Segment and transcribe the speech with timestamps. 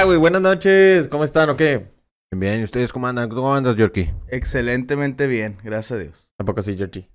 [0.00, 1.08] Ya, güey, buenas noches.
[1.08, 1.86] ¿Cómo están o qué?
[2.34, 2.60] Bien.
[2.60, 3.28] ¿Y ustedes cómo andan?
[3.28, 4.10] ¿Cómo andas, Yorkie?
[4.28, 6.30] Excelentemente bien, gracias a Dios.
[6.38, 6.74] Tampoco sí.
[6.74, 7.10] Bien.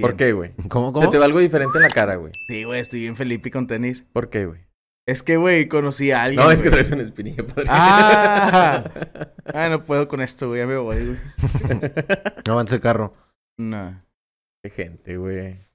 [0.00, 0.54] ¿Por qué, güey?
[0.70, 1.10] ¿Cómo, Se cómo?
[1.10, 2.32] te ve algo diferente en la cara, güey.
[2.46, 4.06] Sí, güey, estoy bien Felipe con tenis.
[4.14, 4.62] ¿Por qué, güey?
[5.06, 6.42] Es que, güey, conocí a alguien.
[6.42, 7.66] No, es que traes una espinilla, padre.
[7.68, 8.84] Ah.
[9.52, 11.18] Ah, no puedo con esto, güey, ya me voy, güey.
[12.46, 13.12] No avance el carro.
[13.58, 14.02] No.
[14.62, 15.68] Qué gente, güey.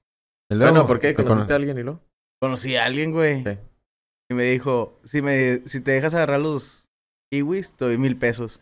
[0.50, 1.14] Bueno, ¿por qué?
[1.14, 2.00] te ¿Conociste a alguien y lo?
[2.40, 3.44] Conocí a alguien, güey.
[3.44, 3.58] Sí.
[4.30, 6.88] Y me dijo, si, me, si te dejas agarrar los
[7.30, 8.60] kiwis, te doy mil pesos.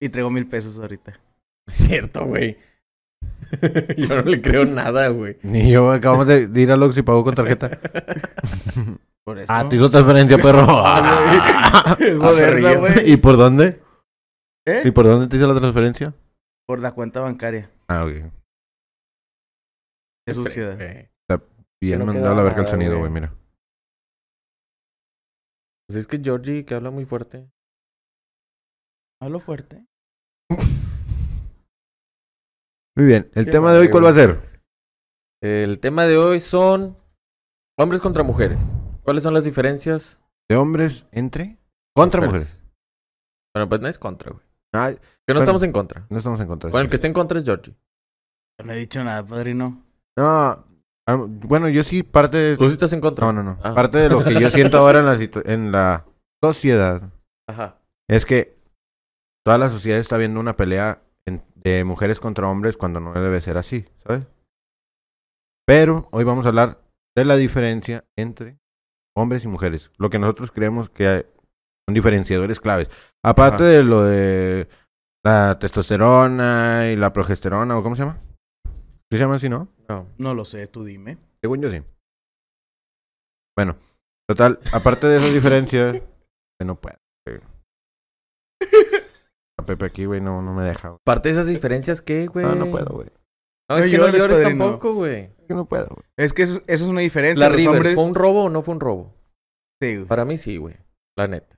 [0.00, 1.20] Y traigo mil pesos ahorita.
[1.66, 2.58] Es cierto, güey.
[3.96, 5.38] Yo no le creo nada, güey.
[5.42, 7.70] Ni yo acabamos de, de ir a Lux y pagó con tarjeta.
[9.24, 9.50] Por eso.
[9.50, 10.66] ah, te hizo transferencia, perro.
[10.68, 12.10] Ah, güey.
[12.10, 13.10] Es moderna, güey.
[13.10, 13.80] ¿Y por dónde?
[14.66, 14.82] ¿Eh?
[14.84, 16.12] ¿Y por dónde te hizo la transferencia?
[16.66, 17.70] Por la cuenta bancaria.
[17.88, 18.30] Ah, ok.
[20.26, 20.78] Qué suciedad.
[21.80, 23.32] Bien no mandado a la verga el sonido, güey, mira.
[25.86, 27.50] Pues es que Georgie, que habla muy fuerte.
[29.20, 29.86] Hablo fuerte.
[32.96, 33.30] Muy bien.
[33.34, 34.62] ¿El tema de hoy cuál va a ser?
[35.42, 36.96] El tema de hoy son
[37.78, 38.60] hombres contra mujeres.
[39.02, 40.20] ¿Cuáles son las diferencias?
[40.48, 41.58] ¿De hombres entre?
[41.94, 42.62] Contra mujeres.
[43.54, 44.44] Bueno, pues no es contra, güey.
[44.72, 45.00] Ah, Que no
[45.34, 45.40] Bueno.
[45.42, 46.06] estamos en contra.
[46.10, 46.70] no estamos en contra.
[46.70, 47.76] Bueno, el que esté en contra es Georgie.
[48.64, 49.84] No he dicho nada, padrino.
[50.16, 50.64] No,
[51.06, 52.56] bueno, yo sí parte de...
[52.56, 53.26] ¿Tú sí estás en contra?
[53.26, 53.58] No, no, no.
[53.62, 53.74] Ah.
[53.74, 56.04] Parte de lo que yo siento ahora en la, situ- en la
[56.42, 57.10] sociedad
[57.48, 57.78] Ajá.
[58.08, 58.56] es que
[59.44, 63.40] toda la sociedad está viendo una pelea en- de mujeres contra hombres cuando no debe
[63.40, 64.26] ser así, ¿sabes?
[65.66, 66.80] Pero hoy vamos a hablar
[67.16, 68.58] de la diferencia entre
[69.16, 69.90] hombres y mujeres.
[69.98, 71.26] Lo que nosotros creemos que hay-
[71.86, 72.90] son diferenciadores claves.
[73.22, 73.72] Aparte Ajá.
[73.72, 74.68] de lo de
[75.24, 78.18] la testosterona y la progesterona, ¿o cómo se llama?
[79.10, 79.68] ¿Sí se llama así, no?
[79.88, 80.06] No.
[80.18, 81.18] No lo sé, tú dime.
[81.42, 81.82] Según yo sí.
[83.56, 83.76] Bueno,
[84.28, 85.92] total, aparte de esas diferencias,
[86.58, 86.96] que no puedo.
[87.26, 87.40] güey.
[89.58, 90.88] A Pepe aquí, güey, no, no me deja.
[90.88, 91.00] güey.
[91.04, 92.44] Parte de esas diferencias, ¿qué, güey?
[92.44, 93.08] No, no puedo, güey.
[93.70, 94.64] No, es No que no llores, llores padrino.
[94.64, 95.14] tampoco, güey.
[95.38, 96.04] Es que no puedo, güey.
[96.18, 97.48] Es que eso, eso es una diferencia.
[97.48, 97.94] La Los hombres...
[97.94, 99.14] ¿fue un robo o no fue un robo?
[99.80, 100.06] Sí, güey.
[100.08, 100.76] Para mí sí, güey.
[101.16, 101.56] La neta.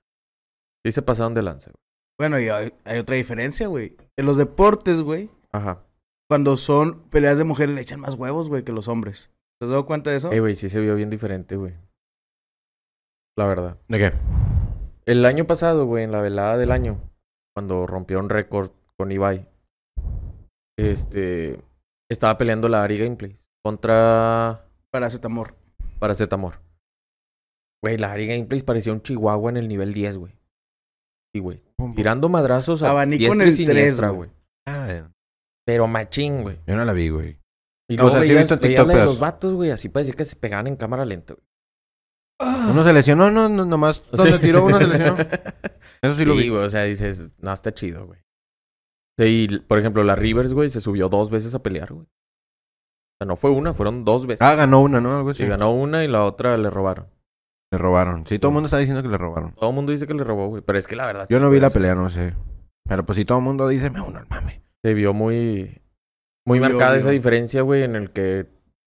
[0.84, 1.82] Sí se pasaron de lanza, güey.
[2.18, 3.96] Bueno, y hay, hay otra diferencia, güey.
[4.18, 5.82] En los deportes, güey, Ajá.
[6.28, 9.30] Cuando son peleas de mujeres le echan más huevos, güey, que los hombres.
[9.58, 10.32] ¿Te has dado cuenta de eso?
[10.32, 11.74] Ey, güey, sí se vio bien diferente, güey.
[13.38, 13.78] La verdad.
[13.88, 14.12] ¿De qué?
[15.06, 17.00] El año pasado, güey, en la velada del año,
[17.54, 19.48] cuando rompió un récord con Ibai,
[20.78, 21.62] este,
[22.10, 25.54] estaba peleando la Ari Gameplays contra Paracetamor.
[25.98, 26.60] Paracetamor.
[27.82, 30.32] Güey, la Ari Gameplays parecía un chihuahua en el nivel 10, güey.
[31.34, 31.62] Sí, güey.
[31.94, 34.28] Tirando madrazos a Abanico en el tres, siniestra, güey.
[34.28, 34.40] güey.
[34.66, 35.08] Ah,
[35.66, 36.60] Pero machín, güey.
[36.66, 37.38] yo no la vi, güey.
[37.88, 39.06] Y O sea, sí he veías, visto en TikTok la de pedazos.
[39.14, 41.46] los vatos, güey, así parecía que se pegaban en cámara lenta, güey.
[42.70, 44.38] Uno se lesionó, no, no, nomás donde Sí.
[44.40, 45.16] tiró uno se lesionó.
[46.02, 46.48] Eso sí lo Sí, vi.
[46.50, 48.20] güey, o sea, dices, no, está chido, güey.
[49.18, 52.04] Sí, y, por ejemplo, la Rivers, güey, se subió dos veces a pelear, güey.
[52.06, 54.42] O sea, no fue una, fueron dos veces.
[54.42, 55.16] Ah, ganó una, ¿no?
[55.16, 55.44] Algo así.
[55.44, 57.06] Sí, ganó una y la otra le robaron.
[57.72, 58.26] Le robaron.
[58.26, 59.54] Sí, todo el mundo está diciendo que le robaron.
[59.54, 60.62] Todo el mundo dice que le robó, güey.
[60.62, 61.26] Pero es que la verdad.
[61.30, 61.74] Yo sí, no vi la sí.
[61.74, 62.34] pelea, no sé.
[62.86, 64.62] Pero pues si todo el mundo dice, me uno al mame.
[64.86, 65.82] Se vio muy.
[66.46, 67.00] Muy Muy marcada obvio.
[67.00, 68.46] esa diferencia, güey, en el que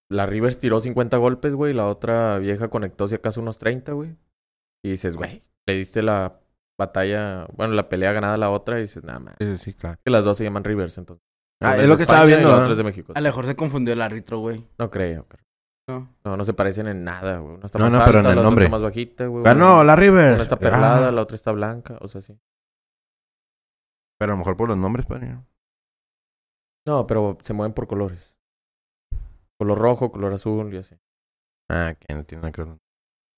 [0.10, 3.92] la Rivers tiró 50 golpes, güey, y la otra vieja conectó si acaso unos 30,
[3.92, 4.16] güey.
[4.82, 6.40] Y dices, güey, le diste la
[6.80, 9.36] batalla, bueno, la pelea ganada a la otra y dices, nada más.
[9.40, 10.00] Sí, sí, claro.
[10.06, 11.22] Que las dos se llaman Rivers, entonces.
[11.62, 13.12] Ah, es lo que estaba España viendo, es de México.
[13.14, 14.66] A lo mejor se confundió el árbitro, güey.
[14.78, 15.44] No creo, creo.
[15.90, 16.16] No.
[16.24, 17.56] No, no se parecen en nada, güey.
[17.56, 18.66] Una está No, más no, alta, pero en el la otra nombre.
[18.66, 19.44] está más bajita, güey.
[19.44, 20.36] Ganó la Rivers.
[20.36, 22.40] Una está perlada, Ah, la otra está blanca, o sea, sí.
[24.18, 25.38] Pero a lo mejor por los nombres, pues, padre.
[26.88, 28.34] No, pero se mueven por colores.
[29.60, 30.96] Color rojo, color azul y así.
[31.70, 32.78] Ah, que no tiene nada que ver.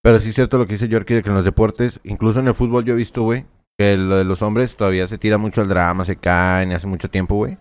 [0.04, 2.48] Pero sí es cierto lo que dice Yorkie de que en los deportes, incluso en
[2.48, 3.46] el fútbol yo he visto, güey,
[3.78, 7.10] que lo de los hombres todavía se tira mucho al drama, se caen hace mucho
[7.10, 7.58] tiempo, güey.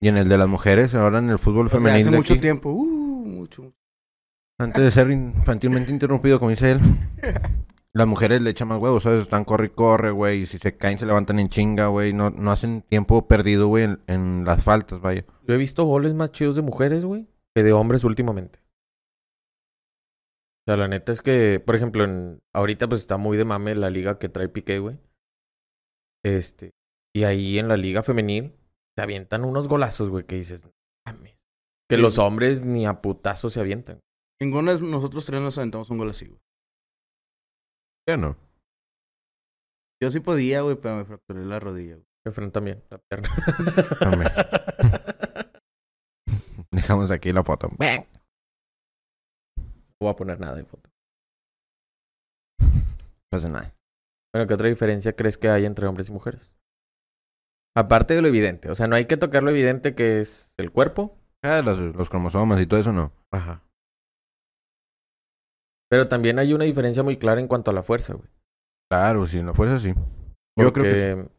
[0.00, 2.34] Y en el de las mujeres, ahora en el fútbol O sea, femenino hace mucho
[2.34, 2.70] aquí, tiempo.
[2.70, 3.72] Uh, mucho.
[4.58, 6.80] antes de ser infantilmente interrumpido, como dice él,
[7.94, 9.22] las mujeres le echan más huevos, ¿sabes?
[9.22, 12.30] Están corre y corre, güey, y si se caen se levantan en chinga, güey, no,
[12.30, 15.24] no hacen tiempo perdido, güey, en, en las faltas, vaya.
[15.46, 17.26] Yo he visto goles más chidos de mujeres, güey,
[17.56, 18.60] que de hombres últimamente.
[20.66, 23.74] O sea, la neta es que, por ejemplo, en, ahorita pues está muy de mame
[23.74, 24.98] la liga que trae Piqué, güey.
[26.24, 26.72] Este,
[27.14, 28.52] y ahí en la liga femenil
[28.96, 30.72] se avientan unos golazos, güey, que dices, "No
[31.06, 31.36] mames.
[31.88, 32.02] Que Sí.
[32.02, 34.00] los hombres ni a putazos se avientan.
[34.42, 36.38] Ninguno de nosotros tres nos aventamos un gol así, güey.
[38.08, 38.36] Ya no.
[40.02, 42.06] Yo sí podía, güey, pero me fracturé la rodilla, güey.
[42.24, 43.28] Que Fran también, la pierna.
[46.72, 47.68] Dejamos aquí la foto.
[47.68, 47.76] No
[50.00, 50.88] voy a poner nada de foto.
[53.30, 53.74] pasa nada.
[54.32, 56.54] Bueno, ¿qué otra diferencia crees que hay entre hombres y mujeres?
[57.76, 58.70] Aparte de lo evidente.
[58.70, 61.18] O sea, no hay que tocar lo evidente que es el cuerpo.
[61.42, 63.12] Ah, los, los cromosomas y todo eso no.
[63.30, 63.67] Ajá.
[65.88, 68.28] Pero también hay una diferencia muy clara en cuanto a la fuerza, güey.
[68.90, 69.94] Claro, si no fuese así.
[70.56, 71.30] Yo creo que Porque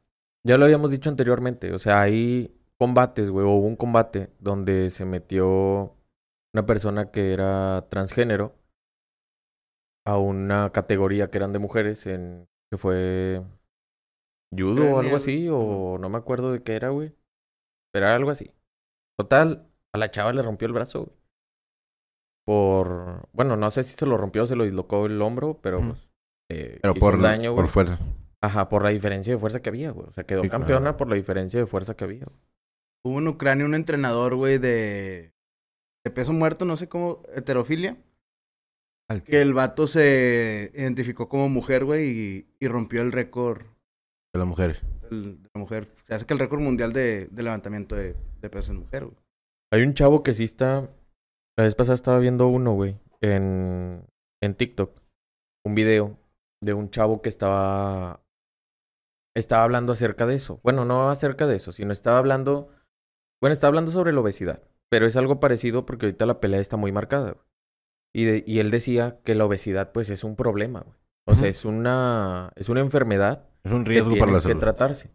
[0.46, 1.74] ya lo habíamos dicho anteriormente.
[1.74, 5.96] O sea, hay combates, güey, o hubo un combate donde se metió
[6.54, 8.56] una persona que era transgénero
[10.06, 13.44] a una categoría que eran de mujeres en que fue
[14.52, 17.14] judo o algo así o no me acuerdo de qué era, güey.
[17.92, 18.52] Pero era algo así.
[19.18, 21.19] Total, a la chava le rompió el brazo, güey.
[22.54, 25.82] Por, bueno, no sé si se lo rompió o se lo dislocó el hombro, pero
[25.82, 26.10] pues,
[26.50, 28.00] eh, Pero hizo por, un daño, por fuerza.
[28.42, 30.08] Ajá, por la diferencia de fuerza que había, güey.
[30.08, 30.66] O sea, quedó Sí, claro.
[30.66, 32.26] campeona por la diferencia de fuerza que había.
[32.26, 32.38] güey.
[33.06, 35.32] Hubo en Ucrania un entrenador, güey, de,
[36.04, 37.98] de peso muerto, no sé cómo, heterofilia.
[39.26, 43.62] Que el vato se identificó como mujer, güey, y, y rompió el récord
[44.34, 44.82] De las mujeres.
[45.10, 45.88] del- de la mujer.
[46.08, 49.18] Se hace que el récord mundial de, de levantamiento de, de peso en mujer, güey.
[49.72, 50.90] Hay un chavo que sí está.
[51.60, 54.08] La vez pasada estaba viendo uno, güey, en,
[54.42, 55.02] en TikTok.
[55.66, 56.18] Un video
[56.64, 58.22] de un chavo que estaba.
[59.36, 60.62] Estaba hablando acerca de eso.
[60.64, 62.70] Bueno, no acerca de eso, sino estaba hablando.
[63.42, 64.64] Bueno, estaba hablando sobre la obesidad.
[64.90, 67.46] Pero es algo parecido porque ahorita la pelea está muy marcada, güey.
[68.16, 70.96] Y, de- y él decía que la obesidad, pues, es un problema, güey.
[71.28, 72.54] O sea, es una.
[72.56, 74.60] Es una enfermedad Es un que riesgo para la tienes que salud.
[74.62, 75.12] tratarse.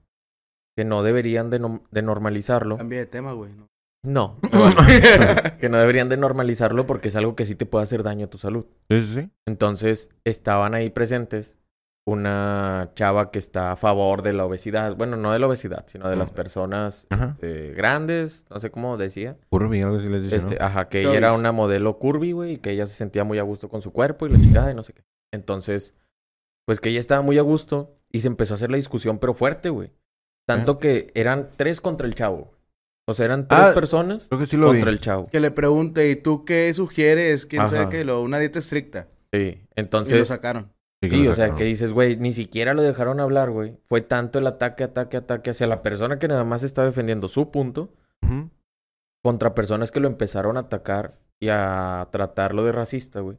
[0.76, 2.76] Que no deberían de, de normalizarlo.
[2.76, 3.54] Cambia de tema, güey.
[3.54, 3.66] ¿no?
[4.04, 4.38] No,
[5.60, 8.30] que no deberían de normalizarlo porque es algo que sí te puede hacer daño a
[8.30, 8.66] tu salud.
[8.90, 9.30] Sí, sí, sí.
[9.46, 11.58] Entonces, estaban ahí presentes
[12.06, 14.94] una chava que está a favor de la obesidad.
[14.94, 17.06] Bueno, no de la obesidad, sino de las personas
[17.40, 19.38] eh, grandes, no sé cómo decía.
[19.48, 20.66] Curvy, algo así les dice, Este, ¿no?
[20.66, 23.42] ajá, que ella era una modelo curvy, güey, y que ella se sentía muy a
[23.42, 25.02] gusto con su cuerpo y la chingada y no sé qué.
[25.32, 25.94] Entonces,
[26.66, 29.32] pues que ella estaba muy a gusto y se empezó a hacer la discusión, pero
[29.32, 29.90] fuerte, güey.
[30.46, 32.53] Tanto que eran tres contra el chavo.
[33.06, 34.78] O sea, eran tres Ah, personas Creo que sí lo vi.
[34.78, 35.26] contra el chavo.
[35.28, 37.44] Que le pregunte, ¿y tú qué sugieres?
[37.46, 37.90] ¿Quién sabe Ajá.
[37.90, 38.04] qué?
[38.04, 39.08] Lo, una dieta estricta.
[39.32, 40.72] Sí, y lo entonces, sacaron.
[41.02, 43.76] Sí, que sí, lo o sea, que dices, güey, ni siquiera lo dejaron hablar, güey.
[43.88, 47.50] Fue tanto el ataque, ataque, ataque hacia la persona que nada más estaba defendiendo su
[47.50, 47.92] punto
[49.22, 53.36] contra personas que lo empezaron a atacar y a tratarlo de racista, güey.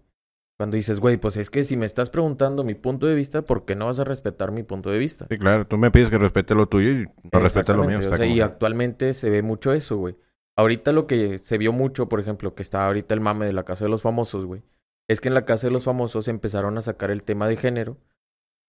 [0.57, 3.65] Cuando dices, güey, pues es que si me estás preguntando mi punto de vista, ¿por
[3.65, 5.27] qué no vas a respetar mi punto de vista?
[5.29, 5.67] Sí, claro.
[5.67, 7.97] Tú me pides que respete lo tuyo y no respetas lo mío.
[7.97, 10.15] Exactamente, o Está sea, como y actualmente se ve mucho eso, güey.
[10.57, 13.63] Ahorita lo que se vio mucho, por ejemplo, que está ahorita el mame de la
[13.65, 14.63] Casa de los Famosos, güey,
[15.09, 17.97] es que en la Casa de los Famosos empezaron a sacar el tema de género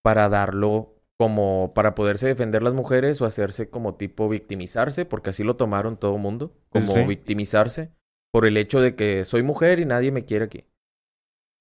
[0.03, 5.45] para darlo como para poderse defender las mujeres o hacerse como tipo victimizarse, porque así
[5.45, 7.05] lo tomaron todo mundo, como Sí.
[7.05, 7.93] victimizarse
[8.33, 10.65] por el hecho de que soy mujer y nadie me quiere aquí.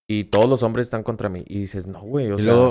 [0.08, 1.44] Y todos los hombres están contra mí.
[1.48, 2.54] Y dices, no, güey, o y sea...
[2.54, 2.70] luego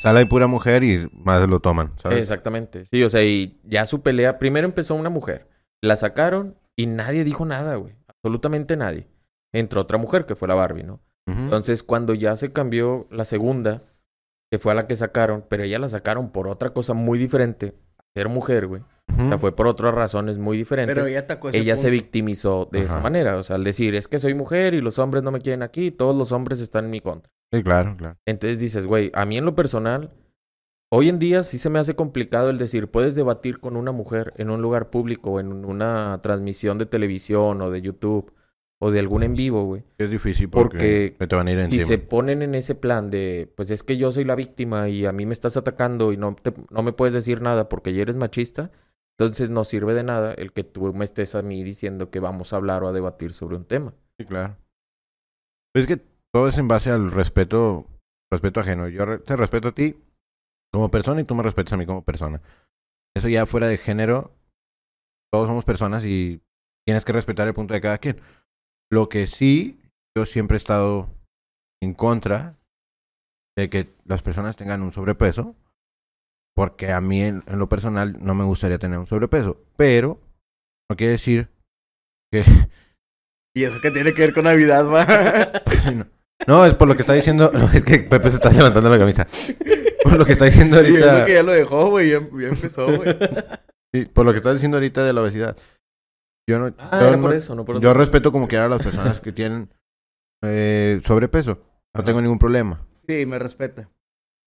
[0.00, 2.18] sale pura mujer y más lo toman, ¿sabes?
[2.18, 2.86] Exactamente.
[2.86, 5.48] Sí, o sea, y ya su pelea, primero empezó una mujer,
[5.80, 7.94] la sacaron y nadie dijo nada, güey.
[8.08, 9.06] Absolutamente nadie.
[9.52, 11.00] Entró otra mujer que fue la Barbie, ¿no?
[11.24, 13.84] Entonces, cuando ya se cambió la segunda,
[14.50, 17.74] que fue a la que sacaron, pero ella la sacaron por otra cosa muy diferente,
[18.14, 18.82] ser mujer, güey.
[19.08, 20.94] O sea, fue por otras razones muy diferentes.
[20.94, 23.36] Pero ella atacó ese ella se victimizó de esa manera.
[23.36, 25.90] O sea, al decir, es que soy mujer y los hombres no me quieren aquí,
[25.90, 27.30] todos los hombres están en mi contra.
[27.52, 28.16] Sí, claro, claro.
[28.26, 30.10] Entonces dices, güey, a mí en lo personal,
[30.90, 34.32] hoy en día sí se me hace complicado el decir, puedes debatir con una mujer
[34.38, 38.32] en un lugar público, o en una transmisión de televisión o de YouTube
[38.80, 39.84] o de algún en vivo, güey.
[39.98, 43.70] Es difícil porque, te van a ir Si se ponen en ese plan de, pues
[43.70, 46.54] es que yo soy la víctima y a mí me estás atacando y no, te-
[46.70, 48.70] no me puedes decir nada porque ya eres machista,
[49.24, 52.52] entonces no sirve de nada el que tú me estés a mí diciendo que vamos
[52.52, 53.94] a hablar o a debatir sobre un tema.
[54.18, 54.56] Sí, claro.
[55.74, 55.98] Es que
[56.32, 57.86] todo es en base al respeto,
[58.30, 58.88] respeto ajeno.
[58.88, 59.96] Yo te respeto a ti
[60.72, 62.40] como persona y tú me respetas a mí como persona.
[63.14, 64.32] Eso ya fuera de género,
[65.30, 66.40] todos somos personas y
[66.86, 68.20] tienes que respetar el punto de cada quien.
[68.90, 69.80] Lo que sí,
[70.16, 71.08] yo siempre he estado
[71.82, 72.58] en contra
[73.56, 75.54] de que las personas tengan un sobrepeso,
[76.54, 80.20] porque a mí en, en lo personal no me gustaría tener un sobrepeso, pero
[80.90, 81.48] no quiere decir
[82.32, 82.42] que
[83.54, 85.06] ¿Y eso qué tiene que ver con Navidad, va?
[85.84, 86.06] Sí, no.
[86.46, 87.50] No, es por lo que está diciendo.
[87.54, 89.26] No, es que Pepe se está levantando la camisa.
[90.02, 91.26] Por lo que está diciendo y eso ahorita.
[91.26, 92.10] que ya lo dejó, güey.
[92.10, 93.16] Ya, ya empezó, güey.
[93.94, 95.56] sí, por lo que está diciendo ahorita de la obesidad.
[96.48, 96.74] Yo no.
[96.78, 99.20] Ah, yo, era no- por eso, no por yo respeto como quiera a las personas
[99.20, 99.68] que tienen
[100.42, 101.54] eh, sobrepeso.
[101.94, 102.04] No Ajá.
[102.04, 102.84] tengo ningún problema.
[103.06, 103.88] Sí, me respeta.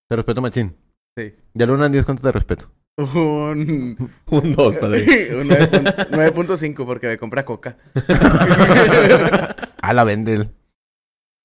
[0.09, 0.75] Te respeto, machín.
[1.17, 1.33] Sí.
[1.53, 2.71] De 1 al 10, ¿cuánto te respeto?
[2.97, 3.97] Un...
[4.31, 5.35] Un dos, padre.
[5.35, 7.77] un 9.5 9.5 porque me compra coca.
[9.81, 10.51] A la vende él.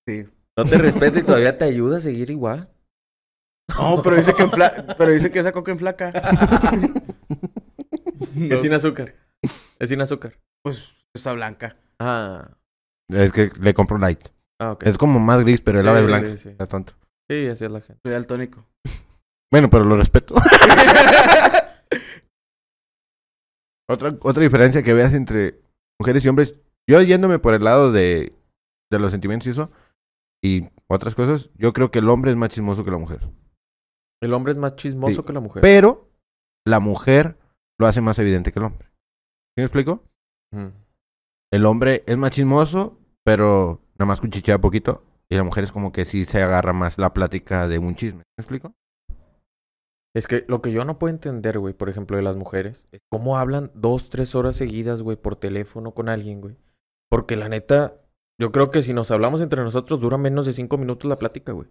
[0.08, 0.26] Sí.
[0.56, 2.68] No te respeta y todavía te ayuda a seguir igual.
[3.78, 6.12] No, pero dice que, enfla- pero dice que esa coca en flaca.
[8.36, 9.14] Es sin azúcar.
[9.78, 10.38] Es sin azúcar.
[10.62, 11.76] Pues está blanca.
[12.00, 12.50] Ah.
[13.08, 14.20] Es que le compro light.
[14.60, 14.86] Ah, ok.
[14.86, 16.30] Es como más gris, pero el ave Sí, blanca.
[16.30, 16.48] sí, sí.
[16.50, 16.92] Está tonto.
[17.30, 18.00] Sí, así es la gente.
[18.04, 18.66] Soy daltónico.
[19.52, 20.34] Bueno, pero lo respeto.
[23.88, 25.60] otra, otra diferencia que veas entre
[26.00, 26.54] mujeres y hombres.
[26.88, 28.32] Yo yéndome por el lado de,
[28.90, 29.70] de los sentimientos y eso,
[30.42, 33.20] y otras cosas, yo creo que el hombre es más chismoso que la mujer.
[34.22, 35.26] El hombre es más chismoso Sí.
[35.26, 35.62] que la mujer.
[35.62, 36.08] Pero
[36.66, 37.38] la mujer
[37.78, 38.86] lo hace más evidente que el hombre.
[38.88, 40.04] ¿Sí me explico?
[41.52, 45.04] El hombre es más chismoso, pero nada más cuchichea poquito.
[45.28, 48.22] Y la mujer es como que sí se agarra más la plática de un chisme.
[48.36, 48.74] ¿Me explico?
[50.14, 53.00] Es que lo que yo no puedo entender, güey, por ejemplo, de las mujeres, es
[53.10, 56.56] cómo hablan dos, tres horas seguidas, güey, por teléfono con alguien, güey.
[57.08, 57.94] Porque la neta,
[58.40, 61.52] yo creo que si nos hablamos entre nosotros dura menos de cinco minutos la plática,
[61.52, 61.68] güey.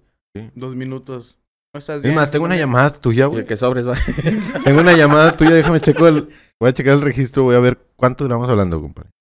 [0.56, 1.38] Dos minutos.
[1.74, 2.16] ¿No estás Es bien?
[2.16, 3.46] más, tengo una llamada tuya, güey.
[3.46, 3.96] que sobres, va.
[4.64, 6.30] Tengo una llamada tuya, déjame checo el...
[6.60, 9.12] Voy a checar el registro, voy a ver cuánto duramos hablando, compadre.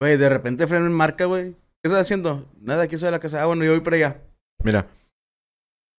[0.00, 1.52] Güey, de repente freno en marca, güey.
[1.52, 2.46] ¿Qué estás haciendo?
[2.60, 3.42] Nada, aquí soy de la casa.
[3.42, 4.20] Ah, bueno, yo voy para allá.
[4.62, 4.86] Mira.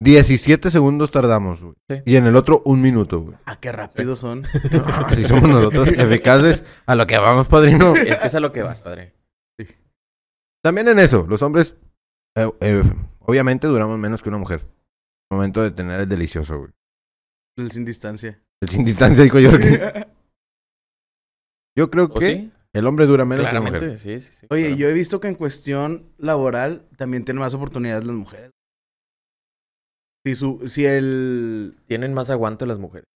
[0.02, 1.74] 17 segundos tardamos, güey.
[1.88, 2.02] Sí.
[2.06, 3.36] Y en el otro, un minuto, güey.
[3.44, 4.44] Ah, qué rápidos son.
[5.06, 7.94] Así somos nosotros, eficaces a lo que vamos, padrino.
[7.94, 9.14] es que es a lo que vas, padre.
[10.62, 11.76] También en eso, los hombres,
[12.36, 12.82] eh, eh,
[13.18, 14.66] obviamente duramos menos que una mujer.
[15.30, 16.70] Momento de tener el delicioso, güey.
[17.56, 18.40] El sin distancia.
[18.60, 19.50] El sin distancia, dijo yo.
[21.76, 22.52] Yo creo ¿O que sí?
[22.74, 23.98] el hombre dura menos que la mujer.
[23.98, 24.46] sí, sí, sí.
[24.50, 24.76] Oye, claro.
[24.76, 28.50] yo he visto que en cuestión laboral también tienen más oportunidades las mujeres.
[30.24, 31.76] Si su, si el...
[31.86, 33.06] Tienen más aguante las mujeres.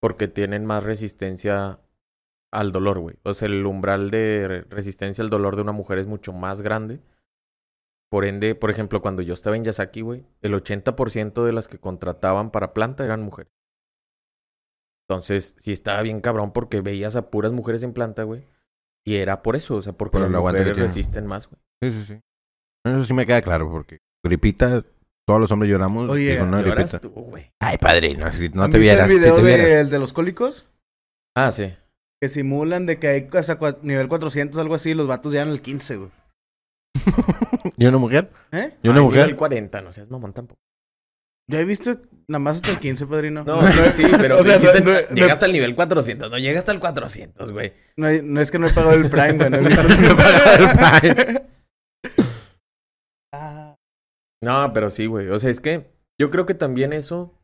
[0.00, 1.80] Porque tienen más resistencia
[2.52, 3.16] al dolor, güey.
[3.22, 6.60] O sea, el umbral de re- resistencia al dolor de una mujer es mucho más
[6.62, 7.00] grande.
[8.10, 11.78] Por ende, por ejemplo, cuando yo estaba en Yasaki, güey, el 80% de las que
[11.78, 13.50] contrataban para planta eran mujeres.
[15.08, 18.46] Entonces, sí estaba bien cabrón porque veías a puras mujeres en planta, güey.
[19.06, 21.60] Y era por eso, o sea, porque Por las mujeres resisten más, güey.
[21.82, 22.20] Sí, sí, sí.
[22.86, 24.84] Eso sí me queda claro, porque gripita,
[25.26, 26.10] todos los hombres lloramos.
[26.10, 27.50] Oye, y con una Lloras tú, güey.
[27.60, 29.08] Ay, padrino, si no ¿Han te vieras.
[29.08, 30.68] el video si de- el de los cólicos?
[31.36, 31.74] Ah, sí.
[32.22, 35.60] Que simulan de que hay hasta cua- nivel 400, algo así, los vatos llegan al
[35.60, 36.10] 15, güey.
[37.76, 38.30] ¿Y una mujer?
[38.52, 38.76] ¿Eh?
[38.82, 39.22] ¿Y una Ay, mujer?
[39.24, 40.60] nivel 40, no seas mamón tampoco.
[41.50, 43.44] Yo he visto nada más hasta el 15, padrino.
[43.44, 46.30] No, no, sí, pero O sea, dijiste- no- no- llega no- hasta el nivel 400,
[46.30, 47.72] no llega hasta el 400, güey.
[47.96, 49.50] No, no es que no he pagado el Prime, güey.
[49.50, 51.42] No he visto No he pagado el Prime.
[53.34, 53.74] Ah,
[54.44, 55.28] No, pero sí, güey.
[55.28, 57.34] O sea, es que yo creo que también eso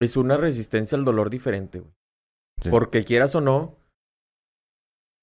[0.00, 1.92] es una resistencia al dolor diferente, güey.
[2.62, 2.70] Sí.
[2.70, 3.76] Porque quieras o no,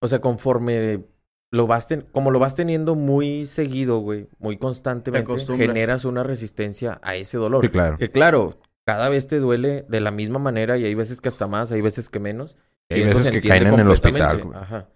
[0.01, 1.05] o sea, conforme
[1.53, 6.99] lo vas ten- como lo vas teniendo muy seguido, güey, muy constantemente, generas una resistencia
[7.03, 7.63] a ese dolor.
[7.65, 7.97] Sí, claro.
[7.97, 11.47] Que claro, cada vez te duele de la misma manera y hay veces que hasta
[11.47, 12.57] más, hay veces que menos.
[12.89, 14.57] Y hay y veces se que caen en el hospital, güey.
[14.57, 14.89] Ajá.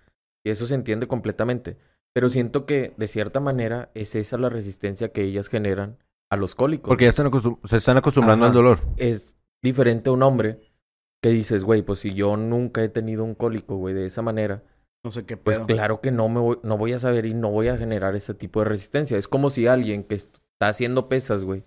[0.45, 1.77] Y eso se entiende completamente.
[2.15, 5.98] Pero siento que, de cierta manera, es esa la resistencia que ellas generan
[6.31, 6.88] a los cólicos.
[6.88, 8.51] Porque ya están acostum- se están acostumbrando Ajá.
[8.51, 8.79] al dolor.
[8.98, 10.62] es diferente a un hombre
[11.22, 14.63] que dices, güey, pues si yo nunca he tenido un cólico, güey, de esa manera,
[15.03, 15.67] no sé qué pues pedo.
[15.67, 18.34] claro que no me voy, no voy a saber y no voy a generar ese
[18.34, 19.17] tipo de resistencia.
[19.17, 21.63] Es como si alguien que está haciendo pesas, güey,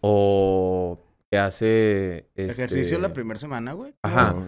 [0.00, 0.98] o
[1.30, 3.94] que hace este, Ejercicio la primera semana, güey.
[4.02, 4.32] Ajá.
[4.34, 4.44] No,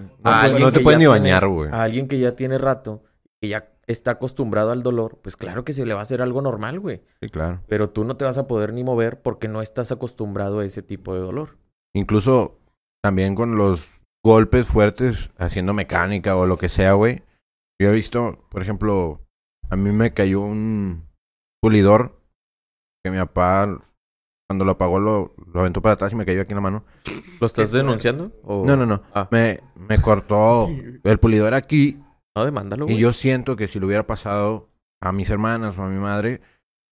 [0.58, 1.70] no te ya ni tiene- bañar, güey.
[1.72, 3.02] a alguien que ya tiene rato,
[3.44, 6.40] que ya está acostumbrado al dolor, pues claro que se le va a hacer algo
[6.40, 7.02] normal, güey.
[7.20, 7.60] Sí, claro.
[7.68, 10.82] Pero tú no te vas a poder ni mover porque no estás acostumbrado a ese
[10.82, 11.58] tipo de dolor.
[11.94, 12.58] Incluso
[13.02, 17.22] también con los golpes fuertes haciendo mecánica o lo que sea, güey.
[17.78, 19.20] Yo he visto, por ejemplo,
[19.68, 21.06] a mí me cayó un
[21.60, 22.18] pulidor
[23.04, 23.78] que mi papá
[24.48, 26.84] cuando lo apagó lo, lo aventó para atrás y me cayó aquí en la mano.
[27.40, 28.32] ¿Lo estás denunciando?
[28.44, 28.64] O...
[28.64, 29.02] No, no, no.
[29.12, 29.28] Ah.
[29.30, 30.68] Me, me cortó
[31.04, 31.98] el pulidor aquí
[32.36, 34.68] No, demándalo, y yo siento que si lo hubiera pasado
[35.00, 36.40] a mis hermanas o a mi madre,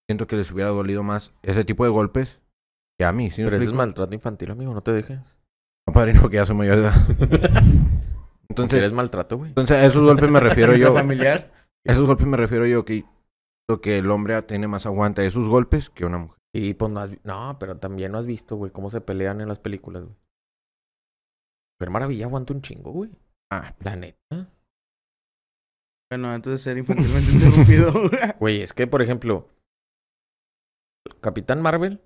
[0.09, 2.41] siento que les hubiera dolido más ese tipo de golpes
[2.99, 3.31] que a mí.
[3.31, 5.39] ¿sí Pero eso es maltrato infantil, amigo, no te dejes.
[5.87, 6.95] No, padrino, que ya soy mayor de edad.
[8.49, 9.49] Entonces, eres maltrato, güey.
[9.49, 10.93] entonces a esos golpes me refiero yo.
[10.93, 11.51] familiar.
[11.89, 13.05] A esos golpes me refiero yo que,
[13.81, 16.39] que el hombre tiene más aguante de esos golpes que una mujer.
[16.55, 19.49] Y pues no has No, pero también no has visto, güey, cómo se pelean en
[19.49, 20.15] las películas, güey.
[21.79, 23.11] Pero Maravilla aguanta un chingo, güey.
[23.51, 24.49] Ah, La neta.
[26.12, 27.90] Bueno, antes de ser infantilmente interrumpido.
[28.38, 29.49] Güey, es que, por ejemplo,
[31.23, 32.02] Capitán Marvel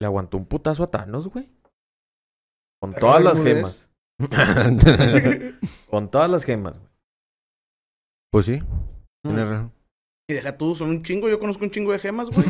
[0.00, 1.50] le aguantó un putazo a Thanos, güey.
[2.80, 3.90] Con Pero todas las gemas.
[5.90, 6.88] Con todas las gemas, güey.
[8.30, 8.62] pues sí,
[9.24, 9.72] tienes razón.
[10.30, 11.28] y deja tú, son un chingo.
[11.28, 12.46] Yo conozco un chingo de gemas, güey.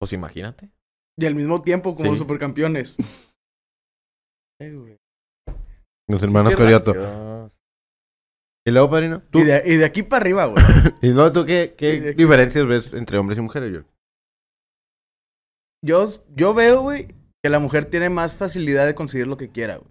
[0.00, 0.72] Pues imagínate.
[1.16, 2.18] Y al mismo tiempo como Sí.
[2.18, 2.96] supercampeones.
[6.08, 7.29] Los hermanos Qué.
[8.66, 9.38] Y luego, padrino, tú.
[9.40, 10.62] Y de, y de aquí para arriba, güey.
[11.02, 13.88] Y luego, ¿tú qué, qué diferencias ves entre hombres y mujeres, George?
[15.82, 16.04] Yo,
[16.36, 17.08] yo veo, güey,
[17.42, 19.90] que la mujer tiene más facilidad de conseguir lo que quiera, güey.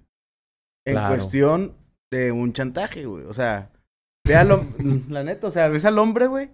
[0.88, 1.16] En Claro.
[1.16, 1.78] cuestión
[2.12, 3.26] de un chantaje, güey.
[3.26, 3.72] O sea,
[4.28, 6.52] ve al hom- la neta, o sea, ves al hombre, güey,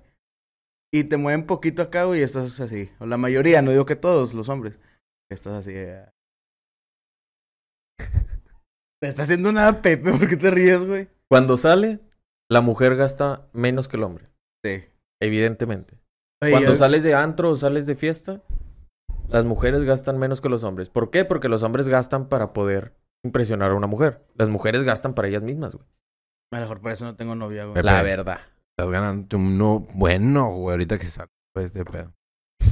[0.93, 2.89] y te mueven poquito acá, güey, y estás así.
[2.99, 4.79] O la mayoría, no digo que todos los hombres.
[5.29, 5.71] Estás así.
[5.73, 6.05] eh.
[9.01, 11.09] Te está haciendo nada, Pepe, ¿por qué te ríes, güey?
[11.29, 11.99] Cuando sale,
[12.49, 14.29] la mujer gasta menos que el hombre.
[14.63, 14.83] Sí.
[15.21, 15.99] Evidentemente.
[16.41, 18.43] Oye, Cuando yo- sales de antro o sales de fiesta,
[19.29, 20.89] las mujeres gastan menos que los hombres.
[20.89, 21.25] ¿Por qué?
[21.25, 24.25] Porque los hombres gastan para poder impresionar a una mujer.
[24.35, 25.87] Las mujeres gastan para ellas mismas, güey.
[26.51, 27.81] A lo mejor por eso no tengo novia, güey.
[27.83, 28.39] La verdad.
[28.77, 31.29] Estás ganando uno bueno, güey, ahorita que sale.
[31.53, 32.13] Pues de pedo.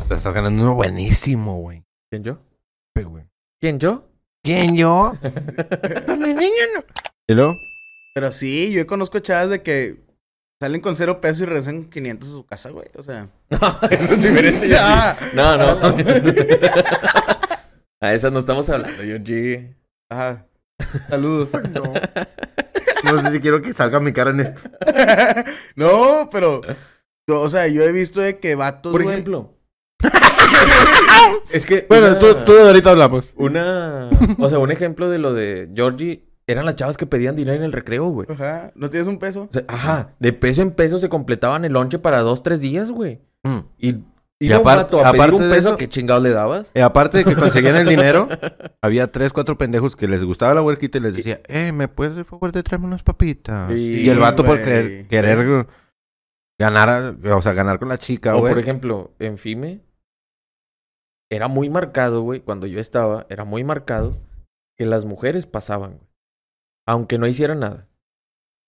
[0.07, 1.83] Te estás ganando uno buenísimo, güey.
[2.11, 2.39] ¿Quién yo?
[2.93, 3.25] Pepe, güey.
[3.59, 4.05] ¿Quién yo?
[4.43, 5.13] ¿Quién yo?
[7.27, 7.53] ¿Y luego?
[8.15, 10.03] Pero sí, yo conozco chavas de que
[10.61, 12.87] salen con cero pesos y regresan 500 a su casa, güey.
[12.97, 13.29] O sea.
[13.49, 13.57] No,
[13.89, 14.67] eso es diferente.
[14.69, 15.17] yo Ah.
[15.19, 15.25] sí.
[15.35, 15.79] No, no.
[18.01, 19.75] a esas no estamos hablando, Georgie.
[20.09, 20.45] Ajá.
[21.09, 21.51] Saludos.
[21.73, 21.93] No.
[23.03, 24.61] No sé si quiero que salga mi cara en esto.
[25.75, 26.61] no, pero.
[27.27, 28.91] yo, o sea, yo he visto de que vatos.
[28.93, 29.57] Por güey- ejemplo.
[31.51, 31.85] es que.
[31.89, 33.33] Bueno, una- tú, tú de ahorita hablamos.
[33.35, 34.09] Una.
[34.39, 37.63] O sea, un ejemplo de lo de Georgie eran las chavas que pedían dinero en
[37.63, 38.27] el recreo, güey.
[38.29, 38.71] Ajá.
[38.75, 39.43] ¿No tienes un peso?
[39.49, 42.91] O sea, ajá, de peso en peso se completaban el lonche para dos, tres días,
[42.91, 43.21] güey.
[43.43, 43.59] Mm.
[43.77, 44.05] Y, y,
[44.39, 46.69] Y un apar- vato a pedir aparte un de peso, eso- ¿qué chingados le dabas?
[46.73, 48.27] Y aparte de que conseguían el dinero,
[48.81, 52.15] había tres, cuatro pendejos que les gustaba la huerquita y les decía, eh, ¿me puedes
[52.15, 53.71] de favor de traerme unas papitas?
[53.71, 55.67] Sí, y el vato por querer, querer
[56.59, 58.53] ganar, o sea, ganar con la chica, O güey.
[58.53, 59.81] por ejemplo, en FIME,
[61.31, 64.17] era muy marcado, güey, cuando yo estaba, era muy marcado
[64.77, 66.07] que las mujeres pasaban, güey.
[66.85, 67.87] Aunque no hicieran nada.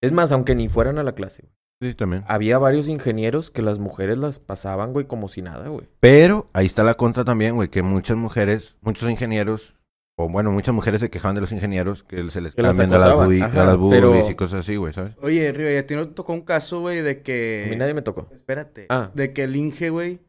[0.02, 1.56] Es más, aunque ni fueran a la clase, güey.
[1.82, 2.24] Sí, también.
[2.28, 5.88] Había varios ingenieros que las mujeres las pasaban, güey, como si nada, güey.
[6.00, 9.76] Pero ahí está la contra también, güey, que muchas mujeres, muchos ingenieros,
[10.18, 13.02] o bueno, muchas mujeres se quejaban de los ingenieros que se les Que las cambian
[13.02, 15.16] las, bui- ajá, a las boobies pero- y cosas así, güey, ¿sabes?
[15.22, 17.66] Oye, Río, ¿y a ti no te tocó un caso, güey, de que.
[17.68, 18.30] A mí nadie me tocó.
[18.32, 18.86] Espérate.
[18.88, 19.12] Ah.
[19.14, 20.22] De que el Inge, güey.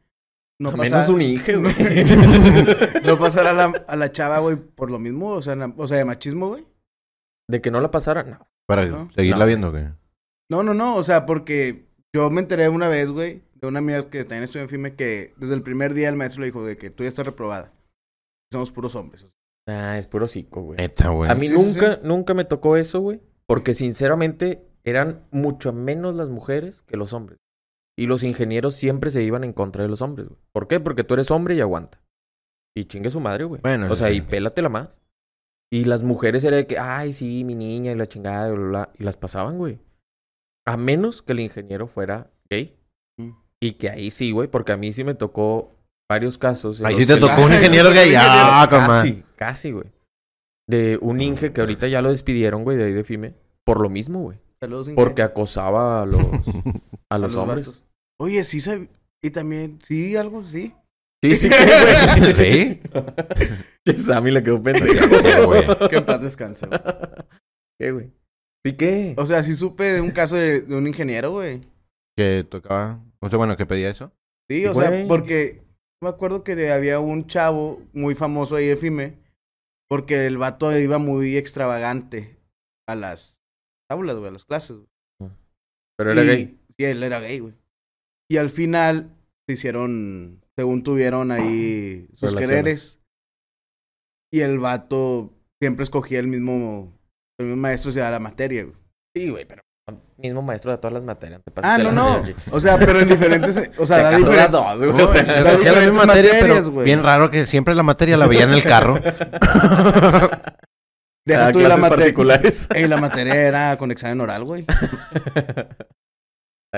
[0.59, 1.75] No Menos pasara- un Inge, güey.
[3.05, 5.31] no pasara a la, a la chava, güey, por lo mismo.
[5.31, 6.67] O sea, na- o sea, de machismo, güey.
[7.49, 8.49] De que no la pasara, no.
[8.67, 9.11] Para ¿No?
[9.13, 9.47] seguirla No.
[9.47, 9.85] viendo, güey.
[10.51, 10.97] No, no, no.
[10.97, 14.63] O sea, porque yo me enteré una vez, güey, de una amiga que también estudió
[14.63, 17.09] en FIME que desde el primer día el maestro le dijo de que tú ya
[17.09, 17.73] estás reprobada.
[18.53, 19.25] Somos puros hombres.
[19.25, 19.93] o sea.
[19.93, 20.77] Ah, es puro psico, güey.
[20.79, 21.31] Neta, güey.
[21.31, 23.21] A mí Sí, sí, nunca, nunca me tocó eso, güey.
[23.47, 27.39] Porque sinceramente eran mucho menos las mujeres que los hombres.
[27.99, 30.41] Y los ingenieros siempre se iban en contra de los hombres, güey.
[30.53, 30.79] ¿Por qué?
[30.81, 32.01] Porque tú eres hombre y aguanta.
[32.77, 33.61] Y chingue su madre, güey.
[33.63, 34.17] Bueno, o sea, sí.
[34.17, 35.01] y pélatela más.
[35.73, 38.61] Y las mujeres era de que, ay, sí, mi niña y la chingada, y bla,
[38.61, 38.91] bla, bla.
[38.99, 39.79] Y las pasaban, güey.
[40.67, 42.77] A menos que el ingeniero fuera gay.
[43.19, 43.31] Mm.
[43.61, 45.73] Y que ahí sí, güey, porque a mí sí me tocó
[46.09, 46.81] varios casos.
[46.83, 48.13] Ahí sí te tocó un ingeniero gay.
[48.17, 48.67] Ah.
[48.71, 49.87] Casi, casi, güey.
[50.69, 53.35] De un Inge que ahorita ya lo despidieron, güey, de ahí de FIME.
[53.65, 54.39] Por lo mismo, güey.
[54.61, 54.97] Saludos, Inge.
[54.97, 56.21] Porque acosaba a los,
[57.11, 57.67] a A los hombres.
[57.67, 57.85] vatos.
[58.21, 58.89] Oye, sí, sab-
[59.23, 60.75] y también, sí, algo, sí.
[61.35, 62.35] Sí, sí, ¿qué, güey?
[62.35, 62.81] ¿Sí?
[63.85, 65.47] Que Sammy le quedó Sí, pendejo.
[65.47, 65.63] güey.
[65.89, 66.81] Que en paz descanse, güey.
[67.79, 68.11] ¿Qué, güey?
[68.65, 69.15] ¿Sí qué?
[69.17, 71.61] O sea, sí supe de un caso de, de un ingeniero, güey.
[72.17, 74.13] Que tocaba, o sea, bueno, que pedía eso.
[74.51, 75.07] Sí, o sea, Güey.
[75.07, 75.63] porque
[76.03, 79.19] me acuerdo que de- había un chavo muy famoso ahí de FIME,
[79.89, 82.37] porque el vato iba muy extravagante
[82.89, 83.41] a las
[83.91, 84.79] aulas, güey, a las clases.
[85.21, 85.31] güey.
[85.99, 86.59] Pero era Y- gay.
[86.79, 87.55] Sí, él era gay, güey.
[88.31, 89.11] Y al final
[89.47, 92.49] se hicieron, según tuvieron ahí sus Relaciones.
[92.49, 93.01] quereres.
[94.33, 96.93] Y el vato siempre escogía el mismo,
[97.39, 98.77] el mismo maestro, o sea, la materia, güey.
[99.15, 99.63] Sí, güey, pero
[100.19, 101.43] mismo maestro de todas las materias.
[101.45, 102.25] te Ah, no, la no.
[102.51, 104.93] O sea, pero en diferentes, o sea, da dos, güey.
[104.93, 106.85] No, o sea, yo da diferentes misma materia, materias, pero güey.
[106.87, 108.95] bien raro que siempre la materia la veía en el carro.
[111.27, 112.05] Deja tú de la materia.
[112.05, 112.69] particulares.
[112.75, 114.65] Ey, la materia era con examen oral, güey.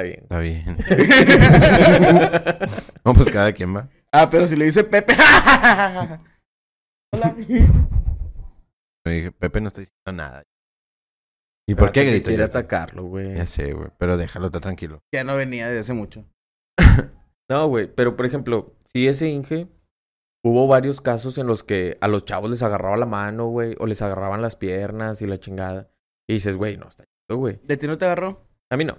[0.01, 0.77] Está bien.
[0.79, 2.59] Está bien.
[3.05, 3.89] No, pues cada quien va.
[4.13, 5.15] ah, pero si le dice Pepe.
[7.13, 7.35] Hola.
[9.05, 10.43] Me dije, Pepe no está diciendo nada.
[11.67, 12.29] ¿Y por qué grita?
[12.29, 13.35] Quiere atacarlo, güey.
[13.35, 13.89] Ya sé, güey.
[13.99, 15.01] Pero déjalo, está tranquilo.
[15.15, 16.25] ya no venía desde hace mucho.
[17.51, 19.69] No, güey, pero por ejemplo, si ese Inge,
[20.45, 23.87] hubo varios casos en los que a los chavos les agarraba la mano, güey, o
[23.87, 25.89] les agarraban las piernas y la chingada.
[26.29, 27.59] Y dices, güey, no, está chido, güey.
[27.63, 28.47] ¿De ti no te agarró?
[28.71, 28.99] A mí no,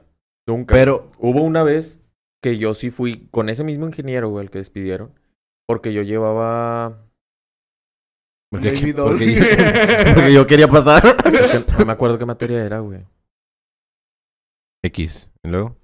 [0.50, 0.74] nunca.
[0.76, 2.00] Pero, Hubo una vez
[2.44, 5.14] que yo sí fui con ese mismo ingeniero, güey, el que despidieron,
[5.68, 7.06] porque yo llevaba
[8.52, 9.10] Porque, Baby doll.
[9.12, 9.42] porque yo,
[10.16, 11.04] porque yo quería pasar.
[11.26, 13.06] Es que no me acuerdo qué materia era, güey.
[14.84, 15.30] X.
[15.44, 15.76] ¿Y luego?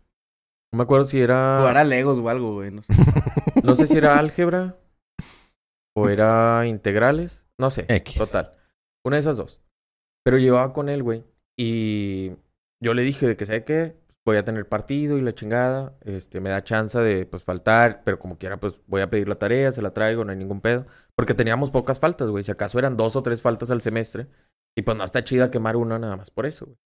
[0.74, 1.58] No me acuerdo si era...
[1.60, 2.72] Jugar a Legos o algo, güey.
[2.72, 2.94] No sé.
[3.64, 4.78] No sé si era álgebra
[5.96, 7.48] o era integrales.
[7.58, 7.86] No sé.
[7.90, 8.16] X.
[8.16, 8.54] Total.
[9.04, 9.60] Una de esas dos.
[10.24, 11.24] Pero llevaba con él, güey.
[11.58, 12.32] Y
[12.84, 13.96] yo le dije de que, ¿sabe qué?
[14.26, 15.96] Voy a tener partido y la chingada.
[16.04, 18.02] Este, me da chance de, pues, faltar.
[18.04, 20.62] Pero como quiera, pues, voy a pedir la tarea, se la traigo, no hay ningún
[20.62, 20.86] pedo.
[21.16, 22.44] Porque teníamos pocas faltas, güey.
[22.44, 24.28] Si acaso eran dos o tres faltas al semestre.
[24.78, 26.78] Y pues no está chida quemar una nada más por eso, güey.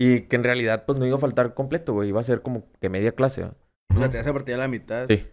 [0.00, 2.08] Y que en realidad, pues, no iba a faltar completo, güey.
[2.08, 3.44] Iba a ser como que media clase.
[3.44, 5.06] O sea, te hace partir a la mitad.
[5.08, 5.26] Sí.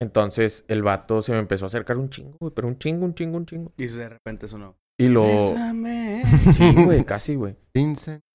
[0.00, 2.52] Entonces, el vato se me empezó a acercar un chingo, güey.
[2.54, 3.72] Pero un chingo, un chingo, un chingo.
[3.76, 4.76] Y de repente sonó.
[4.98, 5.22] Y lo...
[5.22, 6.22] Bésame.
[6.52, 7.56] Sí, güey, casi, güey.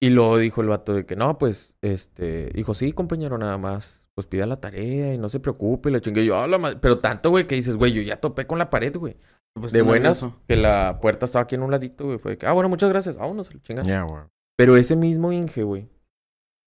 [0.01, 4.09] Y luego dijo el vato de que no, pues, este, dijo, sí, compañero, nada más,
[4.13, 6.23] pues pida la tarea y no se preocupe, chingue.
[6.23, 8.57] Y yo, "Ah, la madre", pero tanto, güey, que dices, güey, yo ya topé con
[8.59, 9.15] la pared, güey.
[9.53, 10.41] Pues, De buenas, nervioso.
[10.47, 12.17] que la puerta estaba aquí en un ladito, güey.
[12.17, 13.87] Fue de que, ah, bueno, muchas gracias, vámonos, a la chingada.
[13.87, 14.23] Ya, güey.
[14.57, 15.89] Pero ese mismo Inge, güey,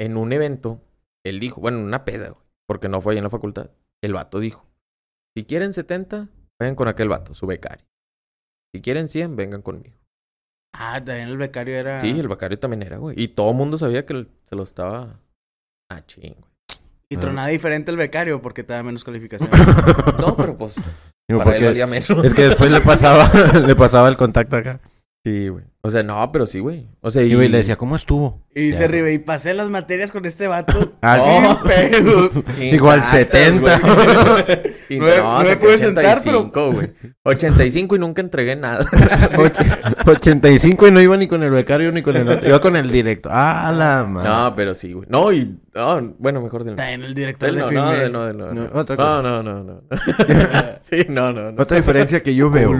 [0.01, 0.81] en un evento,
[1.25, 3.71] él dijo, bueno, en una peda, güey, porque no fue ahí en la facultad,
[4.03, 4.67] el vato dijo,
[5.37, 6.29] si quieren 70,
[6.59, 7.85] vengan con aquel vato, su becario.
[8.75, 9.97] Si quieren 100, vengan conmigo.
[10.75, 12.01] Ah, también el becario era.
[12.01, 13.21] Sí, el becario también era, güey.
[13.21, 15.21] Y todo el mundo sabía que se lo estaba...
[15.91, 16.53] Ah, ching, güey.
[17.11, 19.51] Y tronaba diferente el becario porque te da menos calificación.
[20.19, 20.75] No, pero pues
[21.29, 22.09] Digo, para él valía menos.
[22.09, 23.29] es que después le pasaba,
[23.67, 24.81] le pasaba el contacto acá.
[25.25, 25.65] Sí, güey.
[25.85, 26.87] O sea, no, pero sí, güey.
[27.01, 27.35] O sea, Y y...
[27.35, 28.41] güey, le decía, ¿cómo estuvo?
[28.55, 29.15] y se ríe.
[29.15, 30.93] Y pasé las materias con este vato.
[31.03, 31.19] Ah,
[31.61, 32.31] oh, pedos.
[32.61, 33.79] Igual Intactas, 70.
[33.79, 34.73] güey.
[34.93, 36.93] Y No me- no me saqué pude sentar, 85, güey.
[37.25, 38.85] 85 y nunca entregué nada.
[39.37, 42.47] Och- 85 y no iba ni con el becario ni con el otro.
[42.47, 43.29] Iba con el directo.
[43.33, 44.29] Ah, la madre.
[44.29, 45.07] No, pero sí, güey.
[45.09, 45.59] No, y...
[45.75, 46.77] no, bueno, mejor del...
[46.77, 47.83] También el director del de no, filme.
[48.11, 48.81] no, del no, no, No, no.
[48.81, 49.23] otra cosa.
[49.23, 49.83] No, no, no, no.
[50.83, 51.63] sí, no, no, no.
[51.63, 52.73] Otra diferencia que yo veo,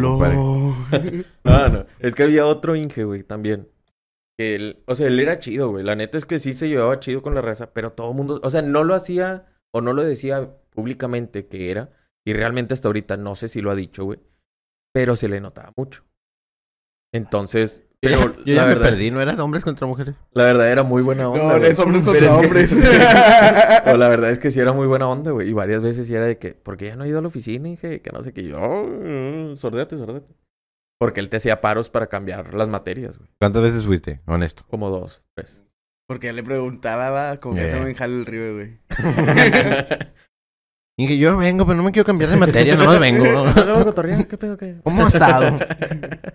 [1.45, 1.87] No, no.
[2.01, 3.69] Es que había otro Inge, güey, también.
[4.39, 5.85] Que él, o sea, él era chido, güey.
[5.85, 8.41] La neta es que sí se llevaba chido con la raza, pero todo el mundo,
[8.43, 11.91] o sea, no lo hacía o no lo decía públicamente que era.
[12.25, 14.21] Y realmente hasta ahorita no sé si lo ha dicho, güey.
[14.95, 16.05] Pero se le notaba mucho.
[17.15, 19.11] Entonces, pero yo la ya me verdad, perdí.
[19.11, 20.15] ¿No eras hombres contra mujeres?
[20.33, 21.45] la verdad era muy buena onda.
[21.53, 21.71] No, güey.
[21.71, 23.85] es hombres Pero contra es que- hombres.
[23.87, 25.49] o la verdad es que sí era muy buena onda, güey.
[25.49, 27.29] Y varias veces sí era de que, ¿por qué ya no ha ido a la
[27.29, 28.01] oficina, Inge?
[28.01, 28.45] Que no sé qué.
[28.45, 30.27] Yo, "Oh, sordete, sordete.
[31.03, 33.29] Porque él te hacía paros para cambiar las materias, güey.
[33.41, 34.21] ¿Cuántas veces fuiste?
[34.25, 34.65] Honesto.
[34.71, 35.65] Como dos, tres.
[36.07, 37.69] Porque ya le preguntaba, va, como que Eh.
[37.71, 38.79] se me jale el río, güey.
[40.97, 43.25] Y dije, yo vengo, pero no me quiero cambiar de materia, no vengo.
[44.29, 44.77] ¿Qué pedo qué?
[44.85, 45.59] ¿Cómo has estado?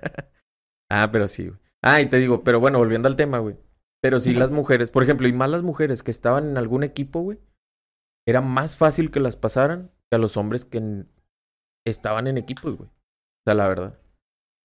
[0.91, 1.59] ah, pero sí, güey.
[1.81, 3.55] Ah, y te digo, pero bueno, volviendo al tema, güey.
[4.01, 7.21] Pero sí las mujeres, por ejemplo, y más las mujeres que estaban en algún equipo,
[7.21, 7.39] güey,
[8.27, 11.09] era más fácil que las pasaran que a los hombres que en-
[11.85, 12.89] estaban en equipos, güey.
[12.89, 13.97] O sea, la verdad.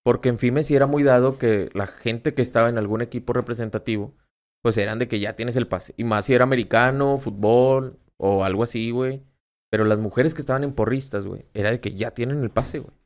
[0.04, 3.32] Porque en FIME sí era muy dado que la gente que estaba en algún equipo
[3.32, 4.14] representativo,
[4.62, 5.94] pues eran de que ya tienes el pase.
[5.96, 9.22] Y más si era americano, fútbol o algo así, güey.
[9.70, 12.80] Pero las mujeres que estaban en porristas, güey, era de que ya tienen el pase,
[12.80, 12.96] güey.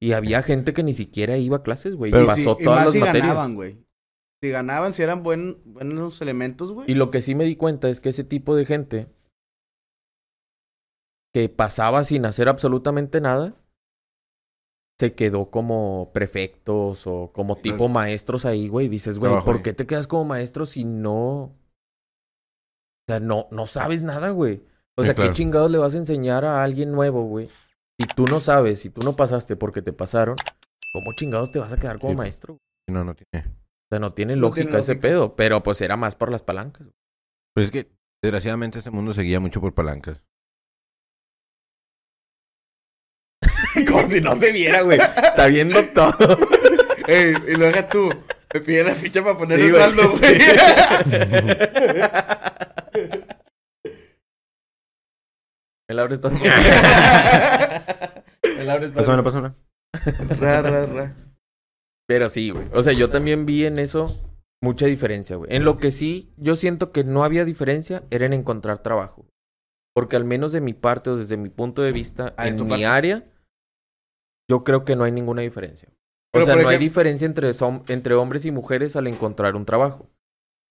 [0.00, 2.10] Y había gente que ni siquiera iba a clases, güey.
[2.10, 3.26] Y Pero Y pasó si- y todas más las si materias.
[3.28, 3.84] ganaban, güey.
[4.42, 6.90] Si ganaban, si eran buen, buenos elementos, güey.
[6.90, 9.06] Y lo que sí me di cuenta es que ese tipo de gente
[11.34, 13.54] que pasaba sin hacer absolutamente nada,
[15.02, 18.86] se quedó como prefectos o como tipo maestros ahí, güey.
[18.88, 21.18] Dices, güey, ¿por qué te quedas como maestro si no...
[21.44, 21.54] O
[23.08, 24.62] sea, no, no sabes nada, güey.
[24.96, 25.30] O Sí, sea, claro.
[25.30, 27.48] ¿qué chingados le vas a enseñar a alguien nuevo, güey?
[28.00, 30.36] Si tú no sabes, si tú no pasaste porque te pasaron,
[30.92, 32.16] ¿cómo chingados te vas a quedar como Sí.
[32.16, 32.54] maestro?
[32.54, 33.44] O No, no tiene.
[33.90, 35.08] sea, no tiene No lógica tiene ese lógica.
[35.08, 36.88] pedo, pero pues era más por las palancas.
[37.54, 37.90] Pues es que,
[38.22, 40.22] desgraciadamente, este mundo se guía mucho por palancas.
[43.88, 44.98] Como si no se viera, güey.
[44.98, 46.38] Está viendo todo.
[47.06, 48.10] Ey, y lo deja tú.
[48.54, 49.82] Me pide la ficha para poner Sí, el güey.
[49.82, 50.38] saldo, güey.
[55.88, 56.32] Me la abres todo.
[56.38, 56.38] Me
[58.64, 59.04] la abres todo.
[59.04, 59.52] Pásame, pásame.
[60.40, 61.14] ra, ra, ra.
[62.06, 62.66] Pero sí, güey.
[62.72, 64.18] O sea, yo también vi en eso
[64.62, 65.54] mucha diferencia, güey.
[65.54, 69.26] En lo que sí, yo siento que no había diferencia era en encontrar trabajo.
[69.94, 72.68] Porque al menos de mi parte o desde mi punto de vista, Ah, en mi
[72.70, 72.86] parte.
[72.86, 73.24] área,
[74.50, 75.88] yo creo que no hay ninguna diferencia.
[76.32, 79.66] Pero, o sea, no hay diferencia entre, som- entre hombres y mujeres al encontrar un
[79.66, 80.08] trabajo.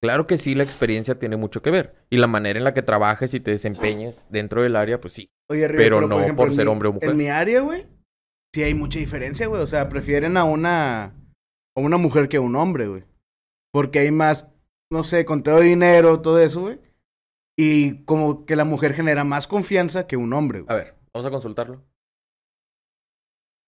[0.03, 1.93] Claro que sí, la experiencia tiene mucho que ver.
[2.09, 5.29] Y la manera en la que trabajes y te desempeñes dentro del área, pues sí.
[5.49, 7.11] Oye, Pero no por ser mi- hombre o mujer.
[7.11, 7.85] En mi área, güey,
[8.55, 9.61] sí hay mucha diferencia, güey.
[9.61, 11.13] O sea, prefieren a una, a
[11.79, 13.03] una mujer que a un hombre, güey.
[13.71, 14.47] Porque hay más,
[14.91, 16.79] no sé, conteo de dinero, todo eso, güey.
[17.55, 20.73] Y como que la mujer genera más confianza que un hombre, güey.
[20.73, 21.83] A ver, vamos a consultarlo.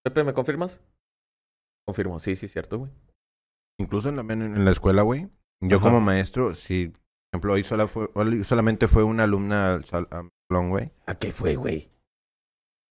[0.03, 0.81] Pepe, ¿me confirmas?
[1.87, 2.91] Confirmo, sí, sí, cierto, güey.
[3.79, 5.29] Incluso en la, en la escuela, güey.
[5.61, 5.87] Yo Ajá.
[5.87, 6.99] como maestro, si, por
[7.31, 10.29] ejemplo, hoy, sola fue, hoy solamente fue una alumna al salón,
[10.69, 10.91] güey.
[11.05, 11.89] ¿A qué fue, güey?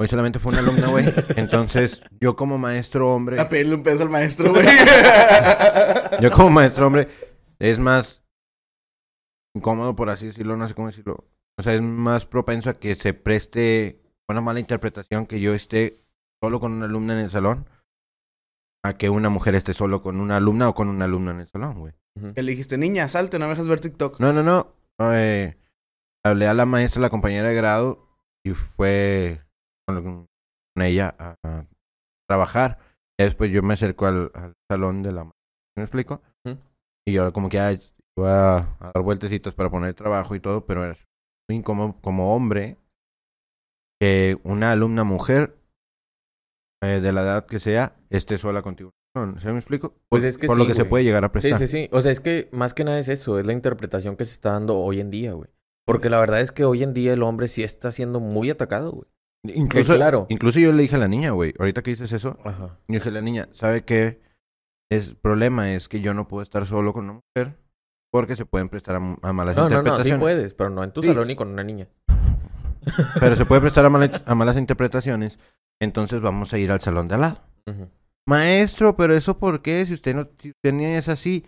[0.00, 1.04] Hoy solamente fue una alumna, güey.
[1.36, 4.66] Entonces, yo como maestro hombre, A pedirle un peso al maestro, güey.
[6.20, 7.08] yo como maestro hombre,
[7.58, 8.24] es más
[9.54, 11.28] incómodo, por así decirlo, no sé cómo decirlo.
[11.58, 16.01] O sea, es más propenso a que se preste una mala interpretación que yo esté
[16.42, 17.68] solo con una alumna en el salón
[18.84, 21.48] a que una mujer esté solo con una alumna o con una alumna en el
[21.48, 21.94] salón, güey.
[22.34, 24.18] Que le dijiste, niña, salte, no me dejas ver TikTok.
[24.18, 24.74] No, no, no.
[25.14, 25.56] Eh,
[26.24, 28.08] hablé a la maestra, la compañera de grado,
[28.44, 29.40] y fue
[29.86, 31.66] con, con ella a, a
[32.28, 32.78] trabajar.
[33.18, 35.40] Y después yo me acerco al, al salón de la maestra.
[35.76, 36.20] ¿Me explico?
[37.06, 37.72] Y yo como que ah,
[38.18, 40.96] iba a, a dar vueltecitas para poner trabajo y todo, pero era
[41.48, 42.76] muy incómodo como hombre
[44.00, 45.56] que una alumna mujer
[46.82, 48.90] eh, de la edad que sea esté sola contigo.
[49.14, 49.94] No, ¿Se me explico?
[50.08, 51.58] Pues Por- es que por lo sí, que se puede llegar a Sí, prestar.
[51.58, 51.88] sí, sí.
[51.92, 54.52] O sea, es que más que nada es eso, es la interpretación que se está
[54.52, 55.48] dando hoy en día, güey.
[55.86, 58.90] Porque la verdad es que hoy en día el hombre sí está siendo muy atacado,
[58.92, 59.04] güey.
[59.44, 60.26] Incluso, claro.
[60.28, 62.78] incluso yo le dije a la niña, güey, ahorita que dices eso, Ajá.
[62.88, 64.20] yo dije a la niña, ¿sabe qué?
[64.90, 67.56] El problema es que yo no puedo estar solo con una mujer
[68.12, 70.20] porque se pueden prestar a, a malas No, no, no, sí interpretaciones.
[70.20, 71.08] puedes, pero no en tu Sí.
[71.08, 71.88] salón ni con una niña.
[73.20, 75.38] Pero se puede prestar a, mala- a malas interpretaciones,
[75.80, 77.40] entonces vamos a ir al salón de al lado.
[78.26, 79.84] Maestro, pero eso por qué?
[79.86, 81.44] Si usted no, si usted ni es así,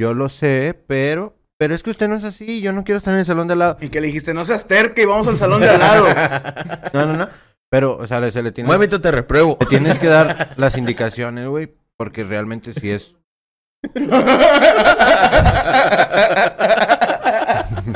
[0.00, 3.14] yo lo sé, pero, pero es que usted no es así, yo no quiero estar
[3.14, 3.76] en el salón de al lado.
[3.80, 6.06] Y que le dijiste, no seas terca y vamos al salón de al lado.
[6.92, 7.28] No, no, no.
[7.68, 9.56] Pero, o sea, le- se le tiene Muévete, te repruebo.
[9.60, 13.14] Le tienes que dar las indicaciones, güey, porque realmente sí es.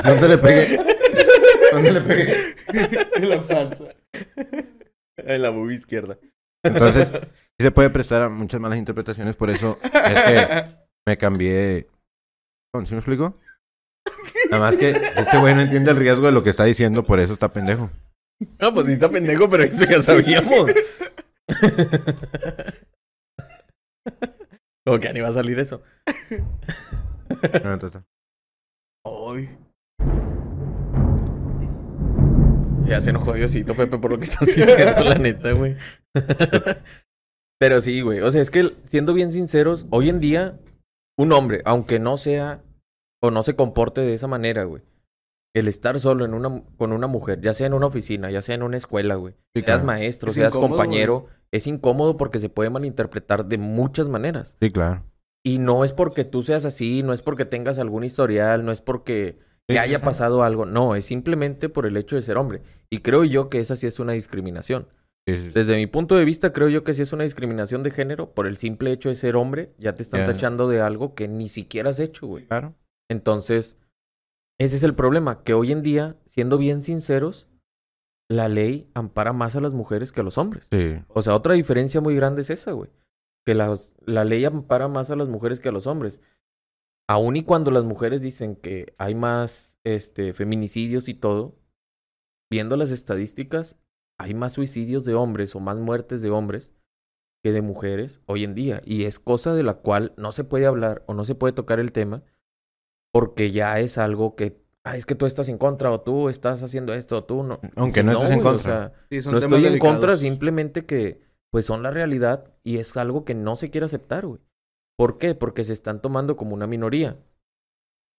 [0.03, 0.79] ¿Dónde le pegué?
[1.83, 2.55] ¿Dónde le pegué?
[3.15, 3.85] En la panza.
[5.17, 6.17] En la bubí izquierda.
[6.63, 10.75] Entonces, sí se puede prestar a muchas malas interpretaciones, por eso es que
[11.07, 11.87] me cambié.
[12.85, 13.39] ¿Sí me explico?
[14.49, 17.19] Nada más que este güey no entiende el riesgo de lo que está diciendo, por
[17.19, 17.89] eso está pendejo.
[18.59, 20.71] No, pues sí está pendejo, pero eso ya sabíamos.
[24.85, 25.83] Como que ni va a salir eso.
[27.63, 28.01] No, entonces,
[29.05, 29.49] Ay.
[32.91, 35.77] Ya se enojó Diosito, Pepe, por lo que estás diciendo, la neta, güey.
[37.57, 38.19] Pero sí, güey.
[38.19, 40.59] O sea, es que, siendo bien sinceros, hoy en día,
[41.17, 42.65] un hombre, aunque no sea
[43.21, 44.83] o no se comporte de esa manera, güey.
[45.55, 48.55] El estar solo en una, con una mujer, ya sea en una oficina, ya sea
[48.55, 49.35] en una escuela, güey.
[49.55, 54.09] Sí, Seas maestro, Es seas incómodo, compañero, es incómodo porque se puede malinterpretar de muchas
[54.09, 54.57] maneras.
[54.59, 55.05] Sí, claro.
[55.45, 58.81] Y no es porque tú seas así, no es porque tengas algún historial, no es
[58.81, 60.65] porque Sí, haya pasado algo.
[60.65, 62.61] No, es simplemente por el hecho de ser hombre.
[62.89, 64.87] Y creo yo que esa sí es una discriminación.
[65.25, 68.33] Desde mi punto de vista, creo yo que sí es una discriminación de género.
[68.33, 71.47] Por el simple hecho de ser hombre, ya te están tachando de algo que ni
[71.47, 72.47] siquiera has hecho, güey.
[72.47, 72.73] Claro.
[73.09, 73.77] Entonces,
[74.59, 75.43] ese es el problema.
[75.43, 77.47] Que hoy en día, siendo bien sinceros,
[78.29, 80.67] la ley ampara más a las mujeres que a los hombres.
[80.71, 80.95] Sí.
[81.07, 82.89] O sea, otra diferencia muy grande es esa, güey.
[83.45, 86.19] Que las- la ley ampara más a las mujeres que a los hombres.
[87.11, 91.57] Aún y cuando las mujeres dicen que hay más este, feminicidios y todo,
[92.49, 93.75] viendo las estadísticas,
[94.17, 96.73] hay más suicidios de hombres o más muertes de hombres
[97.43, 98.81] que de mujeres hoy en día.
[98.85, 101.81] Y es cosa de la cual no se puede hablar o no se puede tocar
[101.81, 102.23] el tema
[103.11, 106.63] porque ya es algo que, ah, es que tú estás en contra o tú estás
[106.63, 107.59] haciendo esto o tú no.
[107.75, 108.61] Aunque no estés en o contra.
[108.61, 109.95] sea, Sí, son no temas estoy en delicados.
[109.97, 111.19] contra, simplemente que
[111.51, 114.39] pues son la realidad y es algo que no se quiere aceptar, güey.
[115.01, 115.33] ¿Por qué?
[115.33, 117.17] Porque se están tomando como una minoría.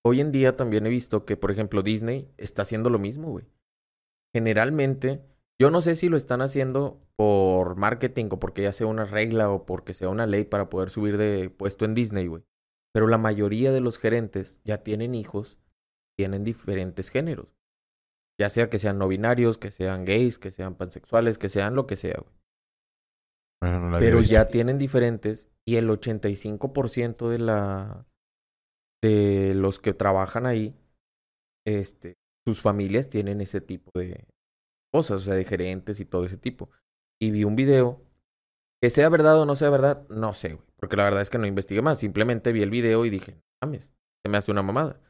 [0.04, 3.44] Hoy en día también he visto que, por ejemplo, Disney está haciendo lo mismo, güey.
[4.34, 5.22] Generalmente,
[5.60, 9.48] yo no sé si lo están haciendo por marketing o porque ya sea una regla
[9.48, 12.42] o porque sea una ley para poder subir de puesto en Disney, güey.
[12.92, 15.60] Pero la mayoría de los gerentes ya tienen hijos,
[16.18, 17.46] tienen diferentes géneros.
[18.40, 21.86] Ya sea que sean no binarios, que sean gays, que sean pansexuales, que sean lo
[21.86, 22.34] que sea, güey.
[23.60, 28.06] Bueno, no Pero ya tienen diferentes y el 85% de la
[29.02, 30.76] de los que trabajan ahí
[31.66, 34.26] este sus familias tienen ese tipo de
[34.92, 36.70] cosas, o sea, de gerentes y todo ese tipo.
[37.20, 38.04] Y vi un video
[38.82, 41.38] que sea verdad o no sea verdad, no sé, güey, porque la verdad es que
[41.38, 43.94] no investigué más, simplemente vi el video y dije, mames,
[44.24, 45.00] se me hace una mamada.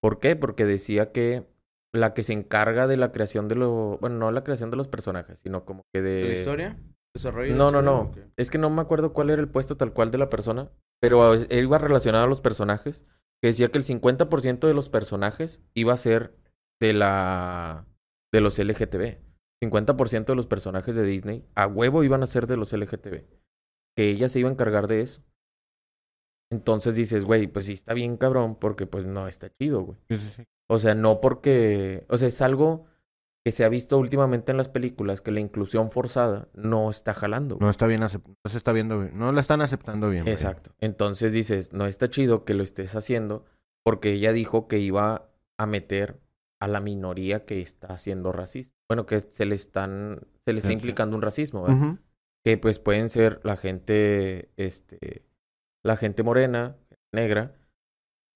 [0.00, 0.36] ¿Por qué?
[0.36, 1.46] Porque decía que
[1.92, 4.88] la que se encarga de la creación de lo, bueno, no la creación de los
[4.88, 6.78] personajes, sino como que de ¿De la historia?
[7.14, 8.32] ¿Desarrollo de la no, no, historia no.
[8.36, 10.70] Es que no me acuerdo cuál era el puesto tal cual de la persona,
[11.00, 13.04] pero él iba relacionado a los personajes,
[13.42, 16.36] que decía que el 50% de los personajes iba a ser
[16.80, 17.86] de la
[18.32, 19.18] de los LGTB.
[19.62, 23.24] 50% de los personajes de Disney a huevo iban a ser de los LGTB.
[23.96, 25.22] que ella se iba a encargar de eso.
[26.52, 29.98] Entonces dices, güey, pues sí está bien cabrón porque pues no está chido, güey.
[30.08, 30.44] Sí, sí, sí.
[30.68, 32.86] O sea, no porque, o sea, es algo
[33.44, 37.56] que se ha visto últimamente en las películas que la inclusión forzada no está jalando.
[37.56, 37.64] güey.
[37.64, 39.18] No está bien acep- no se está viendo bien.
[39.18, 40.28] No la están aceptando bien.
[40.28, 40.72] Exacto.
[40.78, 43.44] Entonces dices, no está chido que lo estés haciendo
[43.82, 46.20] porque ella dijo que iba a meter
[46.60, 48.74] a la minoría que está siendo racista.
[48.90, 51.66] Bueno, que se le están, se le está implicando un racismo.
[52.44, 55.24] Que pues pueden ser la gente, este,
[55.82, 56.76] la gente morena,
[57.12, 57.54] negra,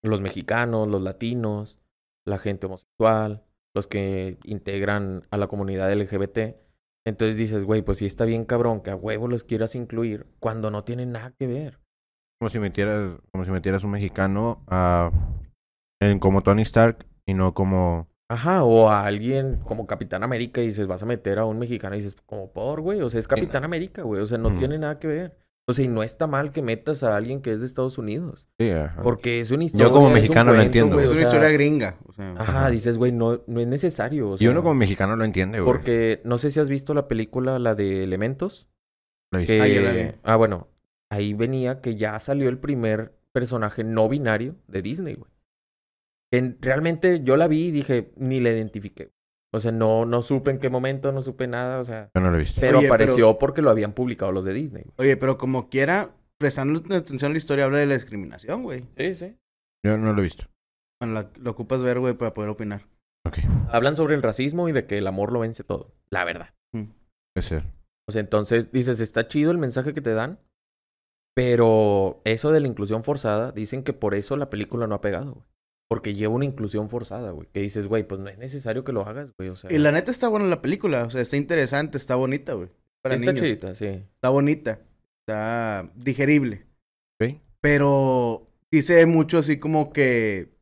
[0.03, 1.79] los mexicanos, los latinos,
[2.27, 3.43] la gente homosexual,
[3.74, 6.56] los que integran a la comunidad LGBT.
[7.06, 10.70] Entonces dices, güey, pues sí está bien cabrón que a huevo los quieras incluir cuando
[10.70, 11.80] no tienen nada que ver.
[12.40, 15.10] Como si metieras, como si metieras un mexicano a,
[16.00, 18.08] en, como Tony Stark y no como...
[18.28, 21.94] Ajá, o a alguien como Capitán América y dices, vas a meter a un mexicano
[21.94, 24.78] y dices, como por, güey, o sea, es Capitán América, güey, o sea, no tiene
[24.78, 25.43] nada que ver.
[25.66, 28.46] O sea, y no está mal que metas a alguien que es de Estados Unidos,
[28.59, 29.00] Sí, ajá.
[29.03, 29.87] porque es una historia.
[29.90, 30.92] como es un mexicano lo entiendo.
[30.96, 31.98] güey, Es o una sea, historia gringa.
[32.05, 32.70] O sea, Ajá, Ajá.
[32.70, 34.33] dices, güey, no, no es necesario.
[34.33, 35.72] o y uno como mexicano lo entiende, güey.
[35.72, 38.68] Porque no sé si has visto la película, la de Elementos.
[39.31, 39.59] Lo hice.
[39.59, 40.68] Que, Ah, ah, bueno,
[41.11, 45.31] ahí venía que ya salió el primer personaje no binario de Disney, güey.
[46.31, 49.13] Que realmente yo la vi y dije, ni la identifiqué.
[49.55, 52.11] O sea, no, no supe en qué momento, no supe nada, o sea.
[52.14, 52.61] Yo no lo he visto.
[52.61, 54.95] Pero Oye, pero- apareció porque lo habían publicado los de Disney, güey.
[54.99, 58.85] Oye, pero como quiera, prestando atención a la historia, habla de la discriminación, güey.
[58.99, 59.37] Sí, sí.
[59.85, 60.47] Yo no lo he visto.
[61.01, 62.83] Bueno, la- lo ocupas ver, güey, para poder opinar.
[63.27, 63.38] Ok.
[63.71, 65.95] Hablan sobre el racismo y de que el amor lo vence todo.
[66.11, 66.53] La verdad.
[66.73, 67.64] Puede ser.
[68.09, 70.38] O sea, entonces dices, está chido el mensaje que te dan,
[71.35, 75.33] pero eso de la inclusión forzada, dicen que por eso la película no ha pegado,
[75.33, 75.47] güey.
[75.88, 77.49] Porque lleva una inclusión forzada, güey.
[77.53, 79.51] Que dices, güey, pues no es necesario que lo hagas, güey.
[79.51, 81.05] O sea, Y la neta está buena la película.
[81.05, 82.68] O sea, está interesante, está bonita, güey.
[83.03, 83.47] Para está niños.
[83.47, 83.87] chidita, sí.
[83.87, 84.81] Está bonita.
[85.20, 86.66] Está digerible.
[87.20, 87.37] Ok.
[87.61, 90.55] Pero dice mucho así como que.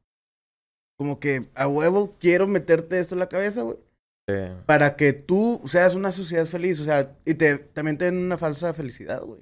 [0.99, 3.79] Como que a huevo quiero meterte esto en la cabeza, güey.
[4.29, 4.35] Sí.
[4.67, 6.81] Para que tú seas una sociedad feliz.
[6.81, 9.41] O sea, y te, también te den una falsa felicidad, güey.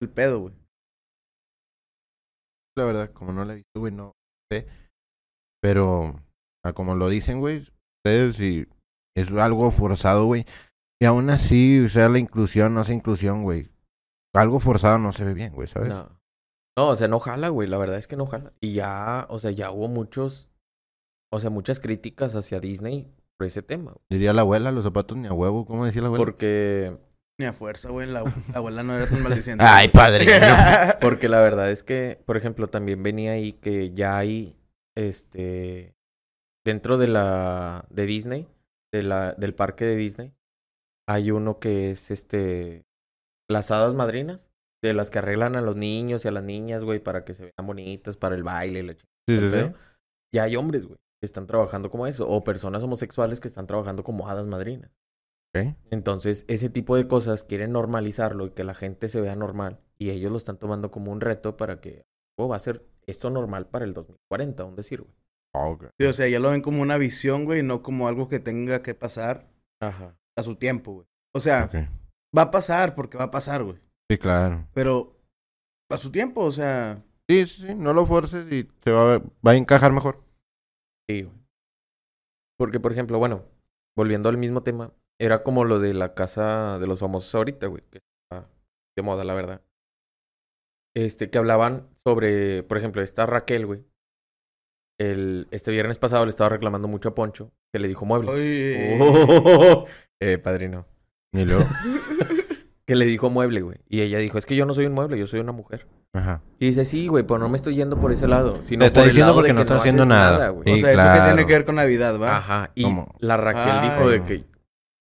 [0.00, 0.54] El pedo, güey.
[2.76, 4.17] La verdad, como no la he visto, güey, no
[4.50, 4.66] sé.
[5.60, 6.22] Pero,
[6.74, 7.66] como lo dicen, güey,
[7.98, 8.66] ustedes si
[9.16, 10.44] es algo forzado, güey.
[11.00, 13.70] Y aún así, o sea, la inclusión, no sea inclusión, güey.
[14.34, 15.88] Algo forzado no se ve bien, güey, ¿sabes?
[15.88, 16.18] No.
[16.76, 17.68] No, o sea, no jala, güey.
[17.68, 18.52] La verdad es que no jala.
[18.60, 20.48] Y ya, o sea, ya hubo muchos,
[21.32, 23.92] o sea, muchas críticas hacia Disney por ese tema.
[23.92, 24.04] güey.
[24.10, 26.24] Diría la abuela, los zapatos ni a huevo, ¿cómo decía la abuela?
[26.24, 26.98] Porque,
[27.38, 28.08] Ni a fuerza, güey.
[28.08, 29.64] La, la abuela no era tan maldiciente.
[29.66, 30.26] Ay, padre.
[31.00, 34.56] porque la verdad es que, por ejemplo, también venía ahí que ya hay,
[34.96, 35.94] este,
[36.66, 38.48] dentro de la, de Disney,
[38.92, 40.34] de la, del parque de Disney,
[41.08, 42.84] hay uno que es, este,
[43.48, 44.50] las hadas madrinas,
[44.82, 47.42] de las que arreglan a los niños y a las niñas, güey, para que se
[47.44, 49.48] vean bonitas para el baile y la Sí, sí, sí.
[49.50, 49.74] Pero
[50.34, 52.28] ya hay hombres, güey, que están trabajando como eso.
[52.28, 54.90] O personas homosexuales que están trabajando como hadas madrinas.
[55.90, 59.80] Entonces, ese tipo de cosas quieren normalizarlo y que la gente se vea normal.
[59.98, 62.04] Y ellos lo están tomando como un reto para que
[62.38, 65.12] oh, va a ser esto normal para el 2040, un decir, güey.
[65.98, 68.82] Sí, o sea, ya lo ven como una visión, güey, no como algo que tenga
[68.82, 69.48] que pasar
[69.80, 70.16] Ajá.
[70.36, 71.06] a su tiempo, güey.
[71.34, 71.68] O sea,
[72.36, 73.78] va a pasar porque va a pasar, güey.
[74.08, 74.68] Sí, claro.
[74.74, 75.16] Pero
[75.90, 79.22] a su tiempo, o sea, Sí, sí, sí, no lo forces y se va, a-
[79.46, 80.22] va a encajar mejor.
[81.08, 81.34] Sí, güey.
[82.56, 83.44] Porque, por ejemplo, bueno,
[83.96, 87.82] volviendo al mismo tema, era como lo de la casa de los famosos ahorita, güey,
[87.90, 88.48] que está
[88.96, 89.62] de moda, la verdad.
[90.94, 93.84] Este, que hablaban sobre, por ejemplo, esta Raquel, güey.
[95.00, 98.30] El, este viernes pasado le estaba reclamando mucho a Poncho, que le dijo mueble.
[98.30, 99.86] oye, Oh,
[100.20, 100.86] eh, padrino.
[101.32, 101.64] Y luego.
[102.88, 103.76] Que le dijo mueble, güey.
[103.86, 105.86] Y ella dijo, es que yo no soy un mueble, yo soy una mujer.
[106.14, 106.40] Ajá.
[106.58, 108.62] Y dice, sí, güey, pero no me estoy yendo por ese lado.
[108.62, 110.48] Sino Te está por el diciendo lado de porque no que está haciendo haces nada.
[110.48, 110.72] güey.
[110.72, 111.24] o sea, eso que claro.
[111.26, 112.38] tiene que ver con Navidad, ¿va?
[112.38, 112.70] Ajá.
[112.74, 113.14] Y ¿Cómo?
[113.18, 113.90] la Raquel Ay.
[113.90, 114.44] dijo de que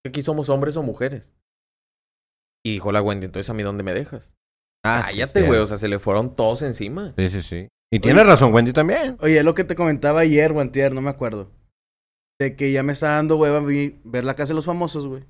[0.08, 1.34] aquí somos hombres o mujeres.
[2.66, 4.36] Y dijo la Wendy, entonces a mí dónde me dejas.
[4.86, 5.60] Ah, Cállate, güey.
[5.60, 7.14] O sea, se le fueron todos encima.
[7.18, 7.68] Sí, sí, sí.
[7.92, 9.18] Y tiene razón, Wendy también.
[9.22, 11.50] Oye, es lo que te comentaba ayer o antier, no me acuerdo.
[12.40, 13.64] De que ya me está dando hueva
[14.04, 15.24] ver la casa de los famosos, güey.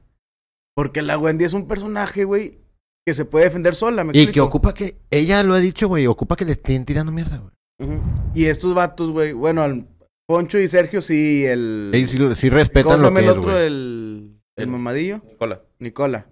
[0.75, 2.59] Porque la Wendy es un personaje, güey,
[3.05, 4.97] que se puede defender sola, ¿me Y que ocupa que.
[5.11, 6.07] Ella lo ha dicho, güey.
[6.07, 8.01] Ocupa que le estén tirando mierda, güey.
[8.33, 9.87] Y estos vatos, güey, bueno, al
[10.27, 11.91] Poncho y Sergio sí, el...
[11.93, 13.51] Ellos sí, sí ¿Cómo respetan lo que el es, otro?
[13.51, 13.65] güey.
[13.65, 14.16] el,
[14.57, 15.21] el mamadillo.
[15.25, 15.61] Nicola.
[15.79, 16.27] Nicola.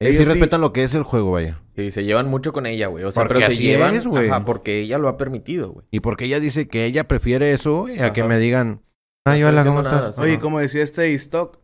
[0.00, 1.60] Ellos, ellos sí sí- respetan lo que es el juego, vaya.
[1.76, 3.04] Sí, se llevan mucho con ella, güey.
[3.04, 3.94] O sea, Porque pero se llevan.
[3.94, 4.28] es, güey.
[4.28, 5.86] Ajá, porque ella lo ha permitido, güey.
[5.90, 8.82] Y porque ella dice que ella prefiere eso güey, a que me digan.
[9.26, 10.18] Ay, No hola, ¿cómo nada, estás?
[10.20, 10.40] Oye, Ajá.
[10.40, 11.58] como decía este stock,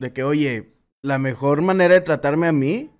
[0.00, 0.72] de que, oye,
[1.02, 2.90] la mejor manera de tratarme a mí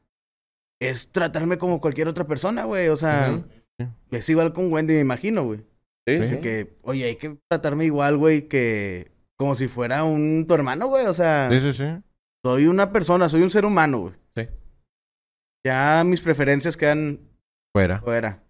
[0.80, 2.88] es tratarme como cualquier otra persona, güey.
[2.88, 3.42] O sea,
[4.10, 5.60] es igual con Wendy, me imagino, güey.
[6.06, 6.36] Sí, Sí.
[6.40, 11.06] que, oye, hay que tratarme igual, güey, que como si fuera un tu hermano, güey.
[11.06, 11.84] O sea, Sí, sí, sí.
[12.44, 14.14] Soy una persona, soy un ser humano, güey.
[14.36, 14.48] Sí.
[15.66, 17.20] Ya mis preferencias quedan
[17.74, 18.00] Fuera.
[18.00, 18.42] fuera.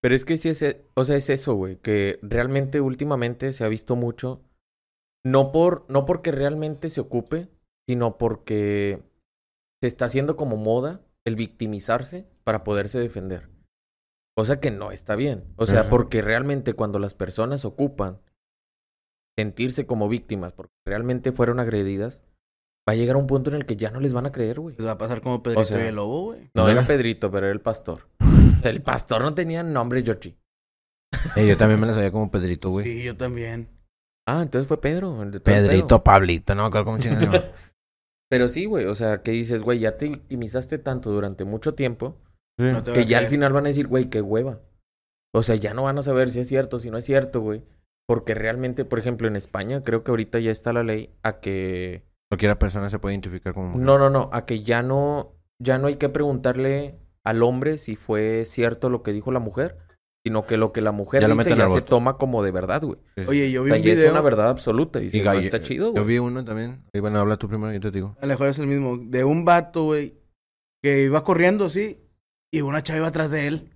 [0.00, 3.64] Pero es que sí es, e- o sea, es eso, güey, que realmente últimamente se
[3.64, 4.42] ha visto mucho,
[5.24, 7.48] no por, no porque realmente se ocupe,
[7.88, 9.02] sino porque
[9.80, 13.48] se está haciendo como moda el victimizarse para poderse defender.
[14.36, 15.44] Cosa que no está bien.
[15.56, 15.90] O sea, Ajá.
[15.90, 18.20] porque realmente cuando las personas ocupan
[19.38, 22.24] sentirse como víctimas porque realmente fueron agredidas,
[22.88, 24.74] va a llegar un punto en el que ya no les van a creer, güey.
[24.76, 26.50] Les va a pasar como Pedrito sea, y el lobo, güey.
[26.54, 28.08] No era Pedrito, pero era el pastor.
[28.62, 30.36] El pastor no tenía nombre, Georgie.
[31.34, 32.86] Eh, yo también me la sabía como Pedrito, güey.
[32.86, 33.68] Sí, yo también.
[34.24, 35.20] Ah, entonces fue Pedro.
[35.20, 36.04] el de Pedrito.
[36.04, 36.70] Pablito, no
[37.00, 37.42] chingado.
[38.30, 38.86] Pero sí, güey.
[38.86, 42.20] O sea, que dices, güey, ya te victimizaste tanto durante mucho tiempo
[42.58, 42.64] Sí.
[42.64, 44.60] No que a ya al final van a decir, güey, qué hueva.
[45.34, 47.62] O sea, ya no van a saber si es cierto, si no es cierto, güey.
[48.06, 52.02] Porque realmente, por ejemplo, en España, creo que ahorita ya está la ley a que.
[52.32, 53.82] Cualquiera persona se puede identificar como mujer.
[53.84, 54.30] No, no, no.
[54.32, 55.34] A que ya no.
[55.62, 59.76] Ya no hay que preguntarle al hombre si fue cierto lo que dijo la mujer.
[60.24, 62.96] Sino que lo que la mujer Ya dice ya se toma como de verdad, güey.
[63.26, 64.12] Oye, yo O vi sea, un ya es video.
[64.12, 65.00] una verdad absoluta.
[65.00, 66.04] Y Y dices, "No, Galle- está chido, Yo güey.
[66.06, 66.84] vi uno también.
[66.94, 68.16] Ahí bueno, habla tú primero y yo te digo.
[68.18, 68.96] A lo mejor es el mismo.
[68.98, 70.14] De un vato, güey,
[70.82, 72.00] que iba corriendo así
[72.52, 73.70] y una chava iba atrás de él.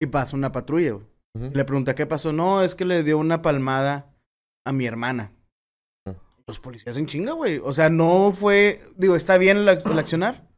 [0.00, 1.06] Y pasa una patrulla, güey.
[1.34, 2.32] Y le pregunta qué pasó.
[2.32, 4.14] No, es que le dio una palmada
[4.66, 5.32] a mi hermana.
[6.46, 7.58] Los policías en chinga, güey.
[7.62, 8.82] O sea, no fue.
[8.96, 10.48] Digo, está bien la- el accionar.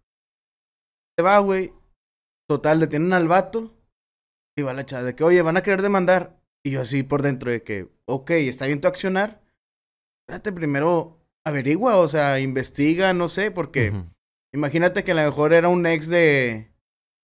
[1.18, 1.72] Se va, güey.
[2.48, 3.74] Total, detienen al vato.
[4.56, 6.40] Y va la chava de que, oye, van a querer demandar.
[6.64, 9.42] Y yo así por dentro de que, ok, está bien tu accionar.
[10.22, 13.90] Espérate, primero averigua, o sea, investiga, no sé, porque
[14.54, 16.70] imagínate que a lo mejor era un ex de.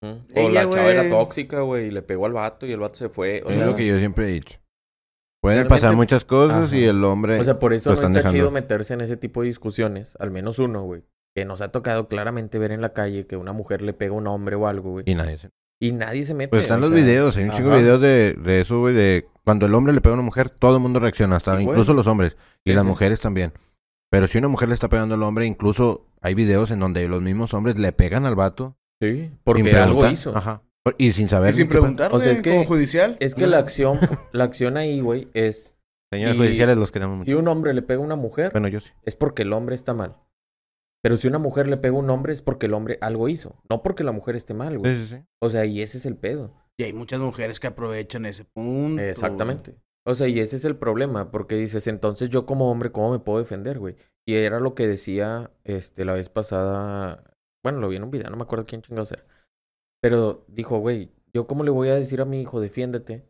[0.03, 2.97] O Ella, la chava era tóxica, güey, y le pegó al vato y el vato
[2.97, 3.43] se fue.
[3.45, 4.59] O es sea, lo que yo siempre he dicho.
[5.43, 7.39] Pueden Realmente- pasar muchas cosas y el hombre...
[7.41, 8.31] o sea, por eso no está dejando.
[8.31, 11.03] chido meterse en ese tipo de discusiones, al menos uno, güey.
[11.35, 14.19] Que nos ha tocado claramente ver en la calle que una mujer le pega a
[14.19, 15.05] un hombre o algo, güey.
[15.07, 15.51] Y nadie se...
[15.83, 16.49] Y nadie se mete.
[16.51, 19.27] Pues están los sea, videos, hay un chingo de videos de, de eso, güey, de
[19.45, 21.95] cuando el hombre le pega a una mujer, todo el mundo reacciona, hasta Sí, incluso
[21.95, 22.37] los hombres
[22.67, 22.89] y Sí, las sí.
[22.89, 23.55] mujeres también.
[24.11, 27.23] Pero si una mujer le está pegando al hombre, incluso hay videos en donde los
[27.23, 28.77] mismos hombres le pegan al vato.
[29.01, 30.37] Sí, porque algo hizo.
[30.37, 30.63] Ajá.
[30.99, 33.17] Y sin saber Y sin O sea, es que- como judicial.
[33.21, 33.99] Es que la acción,
[34.33, 35.75] la acción ahí, güey, es
[36.13, 37.39] Señores Y- judiciales los queremos si mucho.
[37.39, 38.91] un hombre le pega a una mujer, Bueno, yo sí.
[39.05, 40.17] es porque el hombre está mal.
[41.03, 43.63] Pero si una mujer le pega a un hombre, es porque el hombre algo hizo.
[43.71, 44.97] No porque la mujer esté mal, güey.
[44.97, 45.23] Sí, sí, sí.
[45.41, 46.53] O sea, y ese es el pedo.
[46.77, 49.01] Y hay muchas mujeres que aprovechan ese punto.
[49.01, 49.77] Exactamente.
[50.05, 53.19] O sea, y ese es el problema, porque dices, entonces yo como hombre, ¿cómo me
[53.21, 53.95] puedo defender, güey?
[54.27, 57.23] Y era lo que decía este la vez pasada,
[57.63, 59.25] bueno, lo vi en un video, no me acuerdo quién chingados era.
[60.01, 63.27] Pero dijo, güey, ¿yo cómo le voy a decir a mi hijo, defiéndete?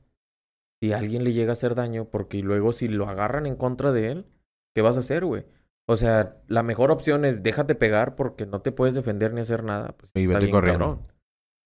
[0.83, 4.13] Si alguien le llega a hacer daño, porque luego si lo agarran en contra de
[4.13, 4.27] él,
[4.75, 5.45] ¿qué vas a hacer, güey?
[5.87, 9.65] O sea, la mejor opción es déjate pegar porque no te puedes defender ni hacer
[9.65, 9.97] nada.
[9.97, 10.87] Pues, Y vete corriendo.
[10.87, 11.07] cabrón.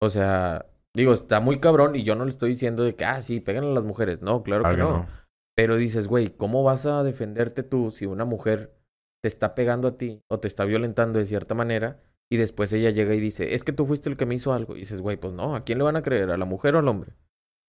[0.00, 3.22] O sea, digo, está muy cabrón y yo no le estoy diciendo de que, ah,
[3.22, 4.22] sí, pegan a las mujeres.
[4.22, 4.90] No, claro que no.
[4.90, 5.06] no.
[5.54, 8.74] Pero dices, güey, ¿cómo vas a defenderte tú si una mujer
[9.22, 12.02] te está pegando a ti o te está violentando de cierta manera
[12.34, 14.76] y después ella llega y dice, es que tú fuiste el que me hizo algo?
[14.76, 16.30] Y dices, güey, pues no, ¿a quién le van a creer?
[16.30, 17.12] ¿A la mujer o al hombre?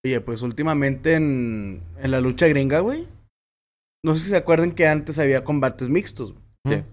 [0.05, 3.07] Oye, pues últimamente en, en la lucha gringa, güey.
[4.03, 6.33] No sé si se acuerdan que antes había combates mixtos.
[6.63, 6.77] güey.
[6.79, 6.83] Sí.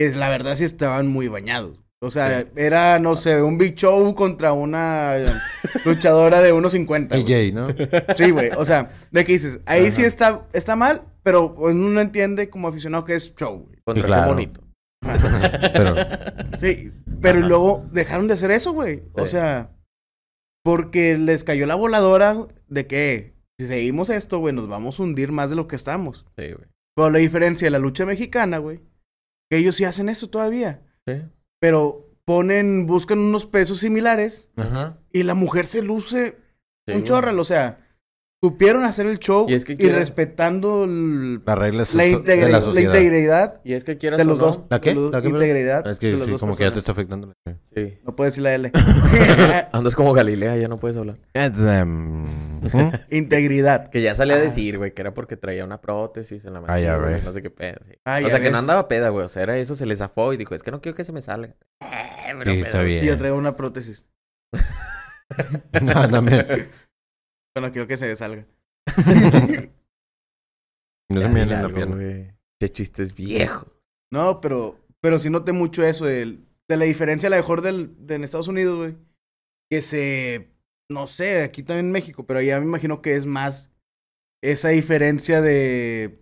[0.00, 1.78] Que la verdad sí estaban muy bañados.
[2.04, 2.46] O sea, Sí.
[2.56, 5.14] era, no sé, un Big Show contra una
[5.84, 7.22] luchadora de 1.50.
[7.22, 7.48] güey.
[7.50, 7.68] AJ, ¿no?
[8.16, 8.50] Sí, güey.
[8.56, 13.04] O sea, de que dices, ahí sí está, está mal, pero uno entiende como aficionado
[13.04, 13.78] que es show, güey.
[13.84, 14.22] Contra claro.
[14.22, 14.60] qué bonito.
[15.72, 15.94] Pero
[16.58, 17.48] Sí, pero Ajá.
[17.48, 19.02] luego dejaron de hacer eso, güey.
[19.14, 19.32] O Sí.
[19.32, 19.70] sea,
[20.64, 22.36] porque les cayó la voladora
[22.68, 26.26] de que si seguimos esto, güey, nos vamos a hundir más de lo que estamos.
[26.36, 26.66] Sí, güey.
[26.96, 28.80] Pero la diferencia de la lucha mexicana, güey,
[29.50, 30.82] que ellos sí hacen eso todavía.
[31.06, 31.22] Sí.
[31.60, 34.98] Pero ponen, buscan unos pesos similares Ajá.
[35.12, 36.36] y la mujer se luce
[36.86, 37.04] Sí, un güey.
[37.04, 37.38] chorral.
[37.38, 37.81] O sea,
[38.42, 42.48] supieron hacer el show Y y, es que quieren- respetando el- la, so- integri- de
[42.50, 44.64] la la integridad Y es que quieras de los no, dos.
[44.68, 44.94] ¿La qué?
[44.94, 46.82] los- ¿La qué, integridad Es que de las sí, dos como que ya te personas.
[46.82, 47.32] está afectando.
[47.74, 47.98] Sí.
[48.04, 48.70] No puedes decir la L.
[49.72, 51.18] Andas como Galilea, ya no puedes hablar.
[53.10, 53.88] Integridad.
[53.88, 54.42] Que ya salía a Ah.
[54.42, 56.72] decir, güey, que era porque traía una prótesis en la mano.
[56.72, 57.22] Ah, ya güey.
[57.22, 57.78] No sé qué pedo.
[57.88, 57.94] sí.
[58.04, 58.52] Ah, o sea, que ves.
[58.52, 59.24] no andaba peda, güey.
[59.24, 61.12] O sea, era eso, se le zafó y dijo, es que no quiero que se
[61.12, 61.54] me salga.
[61.80, 63.04] Eh, pero Sí, está bien.
[63.04, 64.06] Y yo traigo una prótesis.
[65.80, 66.68] No, también.
[67.54, 68.46] Bueno, quiero que se salga.
[71.10, 71.96] No Ya se me dile viene en la pierna.
[71.96, 72.34] güey.
[72.58, 73.66] Qué chistes viejo.
[74.10, 78.06] No, pero, pero sí noté mucho eso del de la diferencia, a lo mejor, del,
[78.06, 78.96] de en Estados Unidos, güey.
[79.70, 80.48] Que se.
[80.90, 83.70] No sé, aquí también en México, pero allá me imagino que es más
[84.42, 86.18] esa diferencia de.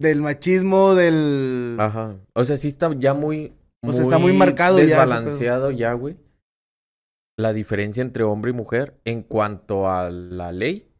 [0.00, 1.76] Del machismo, del.
[1.80, 2.16] Ajá.
[2.34, 3.54] O sea, sí está ya muy.
[3.82, 5.00] O sea, está muy marcado ya ese pedo.
[5.02, 6.16] Desbalanceado ya, güey.
[7.38, 10.90] La diferencia entre hombre y mujer en cuanto a la ley.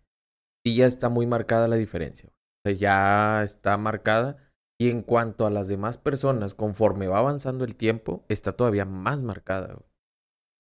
[0.67, 2.31] Sí ya está muy marcada la diferencia.
[2.31, 4.37] O sea, ya está marcada.
[4.81, 9.23] Y en cuanto a las demás personas, conforme va avanzando el tiempo, está todavía más
[9.23, 9.75] marcada.
[9.75, 9.87] güey.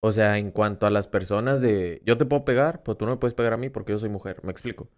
[0.02, 3.12] O sea, en cuanto a las personas de yo te puedo pegar, pero tú no
[3.12, 4.40] me puedes pegar a mí porque yo soy mujer.
[4.44, 4.88] ¿Me explico?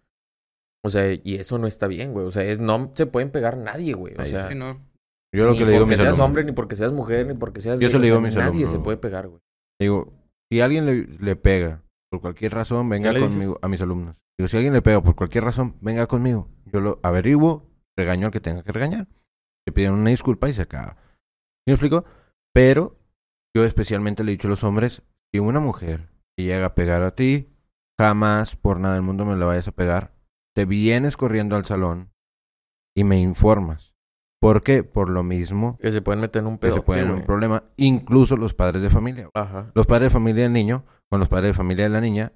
[0.85, 2.25] O sea, y eso no está bien, güey.
[2.27, 4.13] O sea, es, no se pueden pegar nadie, güey.
[4.15, 4.85] O Ahí sea, Sí, no.
[5.33, 6.25] Yo lo ni que le digo a porque mis seas alumnos.
[6.25, 8.21] hombre, ni porque seas mujer, ni porque seas Yo gay, se o digo sea, a
[8.21, 9.41] mis Nadie alumnos, se puede pegar, güey.
[9.79, 10.13] Digo,
[10.51, 13.31] si alguien le, le pega por cualquier razón, venga dices?
[13.31, 14.15] conmigo a mis alumnos.
[14.37, 16.49] Digo, si alguien le pega por cualquier razón, venga conmigo.
[16.65, 17.65] Yo lo averiguo,
[17.97, 19.07] regaño al que tenga que regañar.
[19.65, 20.95] Le piden una disculpa y se acaba.
[20.95, 22.05] ¿Sí ¿Me explico?
[22.53, 22.97] Pero
[23.55, 27.01] yo especialmente le he dicho a los hombres, si una mujer te llega a pegar
[27.03, 27.49] a ti,
[27.99, 30.13] jamás por nada del mundo me la vayas a pegar.
[30.55, 32.11] Te vienes corriendo al salón
[32.95, 33.93] y me informas.
[34.47, 34.83] ¿Por qué?
[34.83, 36.75] Por lo mismo Que se pueden meter en un que pedo.
[36.77, 39.29] se pueden en un problema, incluso los padres de familia.
[39.33, 39.71] Ajá.
[39.75, 42.31] Los padres de familia del niño con los padres de familia de la niña.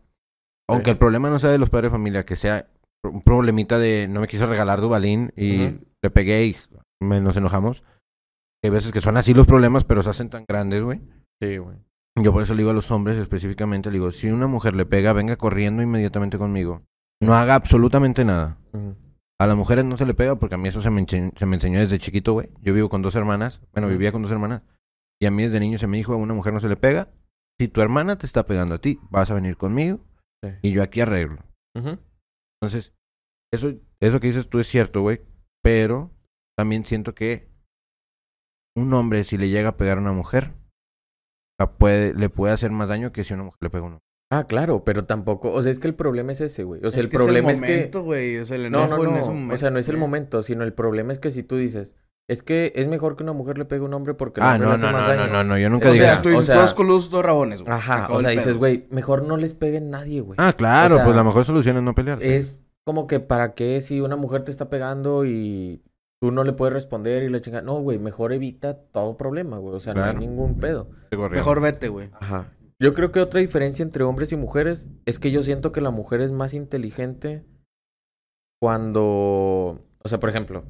[0.70, 0.91] Aunque Sí.
[0.91, 2.68] el problema no sea de los padres de familia, que sea
[3.03, 6.55] un problemita de no me quiso regalar Dubalín y le pegué y
[7.01, 7.84] me- nos enojamos.
[8.64, 11.01] Hay veces que son así los problemas, pero se hacen tan grandes, güey.
[11.41, 11.78] Sí, güey.
[12.22, 14.86] Yo por eso le digo a los hombres específicamente, le digo, si una mujer le
[14.86, 16.84] pega, venga corriendo inmediatamente conmigo.
[17.22, 18.57] No haga absolutamente nada.
[18.74, 18.95] Ujú.
[19.42, 21.46] A las mujeres no se le pega porque a mí eso se me, enche- se
[21.48, 22.50] me enseñó desde chiquito, güey.
[22.62, 23.60] Yo vivo con dos hermanas.
[23.74, 24.62] Bueno, vivía con dos hermanas.
[25.20, 27.10] Y a mí desde niño se me dijo, a una mujer no se le pega.
[27.60, 30.00] Si tu hermana te está pegando a ti, vas a venir conmigo
[30.44, 30.50] Sí.
[30.62, 31.44] y yo aquí arreglo.
[31.76, 32.94] Entonces,
[33.52, 35.22] eso, eso que dices tú es cierto, güey.
[35.64, 36.12] Pero
[36.58, 37.50] también siento que
[38.76, 40.54] un hombre, si le llega a pegar a una mujer,
[41.60, 44.00] la puede, le puede hacer más daño que si una mujer le pega a uno.
[44.32, 45.52] Ah, claro, pero tampoco.
[45.52, 46.80] O sea, es que el problema es ese, güey.
[46.84, 47.76] O sea, Es el que problema es es, el que.
[47.76, 48.38] momento, güey.
[48.38, 49.20] O sea, el No, enojo no, en no.
[49.22, 49.54] ese momento.
[49.56, 50.00] O sea, no es el güey.
[50.02, 51.96] momento, sino el problema es que si tú dices,
[52.30, 54.54] es que es mejor que una mujer le pegue a un hombre porque el Ah,
[54.54, 55.34] hombre no, le no, hace no, más no, daño.
[55.34, 57.74] no, no, yo nunca O sea, tú dices O sea- todos coludos, dos rabones, güey.
[57.74, 60.38] Ajá, o sea, dices, güey, mejor no les peguen nadie, güey.
[60.42, 62.24] Ah, claro, O sea, pues la mejor solución es no pelear.
[62.24, 65.82] Es como que para qué si una mujer te está pegando y
[66.22, 67.62] tú no le puedes responder y la chinga.
[67.64, 69.76] No, güey, mejor evita todo problema, güey.
[69.76, 70.88] O sea, no hay ningún pedo.
[71.12, 72.10] Mejor vete, güey.
[72.20, 72.46] Ajá.
[72.82, 75.92] Yo creo que otra diferencia entre hombres y mujeres es que yo siento que la
[75.92, 77.46] mujer es más inteligente
[78.60, 80.66] cuando, o sea, por ejemplo,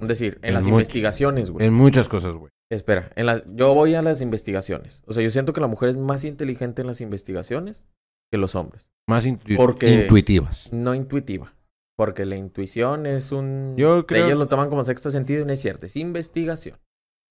[0.00, 1.66] es decir, en En las much- investigaciones, güey.
[1.66, 2.50] En muchas cosas, güey.
[2.70, 5.02] Espera, en las, yo voy a las investigaciones.
[5.06, 7.82] O sea, yo siento que la mujer es más inteligente en las investigaciones
[8.30, 8.88] que los hombres.
[9.08, 10.70] Más intu- Porque- intuitivas.
[10.72, 11.54] No intuitiva.
[11.96, 13.74] Porque la intuición es un...
[13.76, 15.86] Yo creo- Ellos lo toman como sexto sentido y no es cierto.
[15.86, 16.76] Es investigación.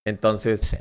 [0.05, 0.75] Entonces,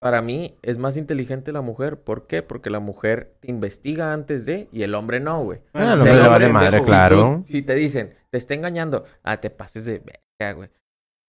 [0.00, 2.00] para mí es más inteligente la mujer.
[2.00, 2.42] ¿Por qué?
[2.42, 5.60] Porque la mujer te investiga antes de y el hombre no, güey.
[5.72, 7.42] Ah, al O sea, hombre el le vale madre, claro.
[7.46, 10.70] Si te dicen, te está engañando, ah, te pases de verga, güey.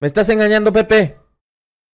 [0.01, 1.17] ¿Me estás engañando, Pepe?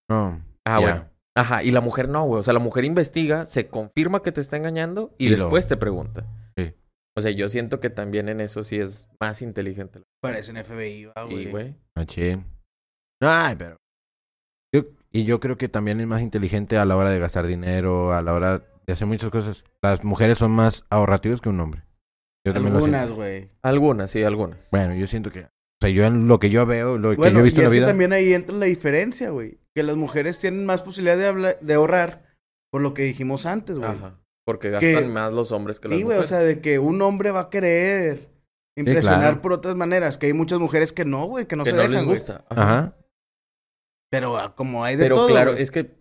[0.10, 0.42] No.
[0.66, 1.10] Ah, bueno.
[1.36, 2.40] Ajá, y la mujer no, güey.
[2.40, 5.66] O sea, la mujer investiga, se confirma que te está engañando y, Y lo- después
[5.68, 6.26] te pregunta.
[6.56, 6.74] Sí.
[7.18, 10.02] O sea, yo siento que también en eso sí es más inteligente.
[10.22, 11.50] Parecen FBI, va, Sí, güey.
[11.52, 11.76] güey.
[11.96, 12.46] Machín.
[13.22, 13.78] Ay, pero.
[14.74, 18.14] Yo- y yo creo que también es más inteligente a la hora de gastar dinero,
[18.14, 19.64] a la hora de hacer muchas cosas.
[19.82, 21.84] Las mujeres son más ahorrativas que un hombre.
[22.46, 23.50] Yo Algunas, güey.
[23.62, 24.60] Algunas, sí, algunas.
[24.72, 25.42] Bueno, yo siento que.
[25.42, 27.66] O sea, yo en lo que yo veo, lo que yo he y visto en
[27.68, 27.86] es la que vida.
[27.88, 29.60] también ahí entra la diferencia, güey.
[29.76, 32.24] Que las mujeres tienen más posibilidad de, habla- de ahorrar
[32.72, 33.92] por lo que dijimos antes, güey.
[33.92, 34.20] Ajá.
[34.46, 37.02] Porque Que- gastan más los hombres que las Sí, güey, o sea, de que un
[37.02, 38.30] hombre va a querer
[38.76, 39.42] impresionar claro.
[39.42, 40.18] por otras maneras.
[40.18, 42.18] Que hay muchas mujeres que no, güey, que no que se no dejan, les güey.
[42.18, 42.44] gusta.
[42.50, 42.62] Ajá.
[42.64, 42.98] Ajá.
[44.14, 45.64] Pero ah, como hay de Pero todo, claro, güey.
[45.64, 45.96] es que,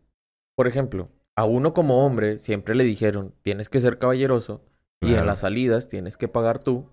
[0.55, 4.61] por ejemplo, a uno como hombre siempre le dijeron, tienes que ser caballeroso
[5.01, 5.27] y en Claro.
[5.27, 6.91] las salidas tienes que pagar tú.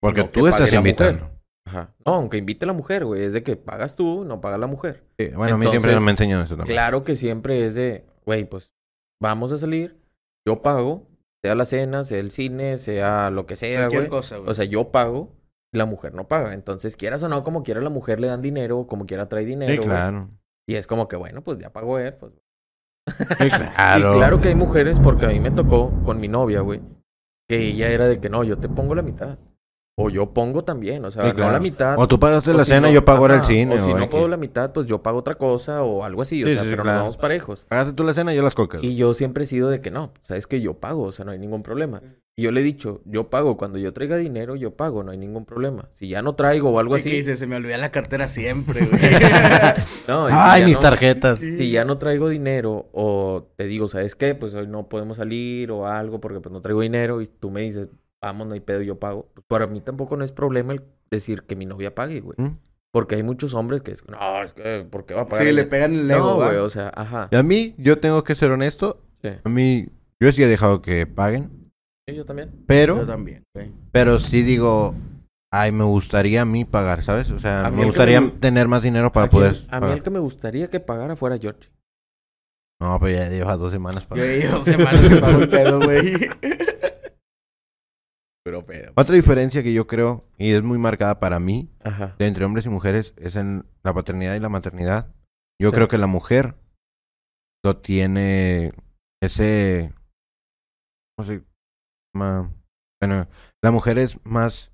[0.00, 1.24] Porque no tú estás invitando.
[1.24, 1.38] mujer.
[1.66, 1.94] Ajá.
[2.06, 3.24] No, aunque invite a la mujer, güey.
[3.24, 5.04] Es de que pagas tú, no paga la mujer.
[5.18, 6.74] Sí, bueno, a mí siempre Entonces, me han enseñado eso también.
[6.74, 8.70] Claro que siempre es de, güey, pues
[9.20, 9.98] vamos a salir,
[10.46, 11.06] yo pago,
[11.44, 14.10] sea la cena, sea el cine, sea lo que sea, Cualquier güey.
[14.10, 14.48] cosa, güey.
[14.50, 15.34] O sea, yo pago
[15.72, 16.54] la mujer no paga.
[16.54, 19.72] Entonces, quieras o no, como quiera la mujer le dan dinero, como quiera trae dinero.
[19.72, 19.88] Sí, güey.
[19.88, 20.30] claro.
[20.66, 22.32] Y es como que, bueno, pues ya pagó él, pues.
[23.38, 24.14] Sí, claro.
[24.14, 26.82] Y claro que hay mujeres, porque a mí me tocó con mi novia, güey,
[27.48, 29.38] que ella era de que no, yo te pongo la mitad.
[30.00, 31.98] O yo pongo también, o sea, Sí, no la mitad.
[31.98, 33.74] O tú pagaste la si cena y no- yo pago ahora el cine.
[33.80, 34.08] O si o no X.
[34.10, 36.44] puedo la mitad, pues yo pago otra cosa o algo así.
[36.44, 36.98] O Sí, sea, sí, pero claro.
[36.98, 37.66] nos vamos parejos.
[37.68, 38.82] Pagaste tú la cena y yo las cocas.
[38.84, 41.32] Y yo siempre he sido de que no, sabes que yo pago, o sea, no
[41.32, 42.00] hay ningún problema.
[42.36, 45.18] Y yo le he dicho, yo pago, cuando yo traiga dinero, yo pago, no hay
[45.18, 45.88] ningún problema.
[45.90, 48.86] Si ya no traigo o algo que así, dice, se me olvida la cartera siempre,
[48.86, 49.00] güey.
[50.06, 51.40] no, si Ay, mis no- tarjetas.
[51.40, 54.36] Si ya no traigo dinero o te digo, ¿sabes qué?
[54.36, 57.62] Pues hoy no podemos salir o algo porque pues no traigo dinero y tú me
[57.62, 57.88] dices,
[58.22, 59.28] vamos, no hay pedo, yo pago.
[59.34, 62.36] Pues para mí tampoco no es problema el decir que mi novia pague, güey.
[62.38, 62.56] ¿Mm?
[62.92, 65.44] Porque hay muchos hombres que, no, es que, ¿por qué va a pagar?
[65.44, 67.28] Sí, ella?" le pegan el No, ego, güey, o sea, ajá.
[67.30, 69.00] Y a mí, yo tengo que ser honesto.
[69.22, 69.30] Sí.
[69.44, 69.88] A mí,
[70.20, 71.70] yo sí he dejado que paguen.
[72.08, 72.48] Sí, yo también.
[72.50, 73.70] Yo Pero, también, güey.
[73.92, 74.94] pero sí digo,
[75.52, 77.30] ay, me gustaría a mí pagar, ¿sabes?
[77.30, 79.54] O sea, A mí me gustaría me- tener más dinero para ¿A quién- poder.
[79.68, 79.96] A mí pagar.
[79.98, 81.68] el que me gustaría que pagara fuera George.
[82.80, 84.24] No, pero ya lleva dos semanas Yo para.
[84.24, 86.12] he ido semanas el pedo, güey.
[88.48, 88.92] Pero pedo.
[88.96, 92.14] Otra diferencia que yo creo, y es muy marcada para mí, Ajá.
[92.18, 95.14] de entre hombres y mujeres, es en la paternidad y la maternidad.
[95.60, 95.74] Yo Sí.
[95.74, 96.54] creo que la mujer
[97.62, 98.72] lo tiene
[99.22, 99.92] ese.
[101.14, 101.42] ¿Cómo se
[102.14, 102.54] llama?
[103.02, 103.28] Bueno,
[103.62, 104.72] la mujer es más.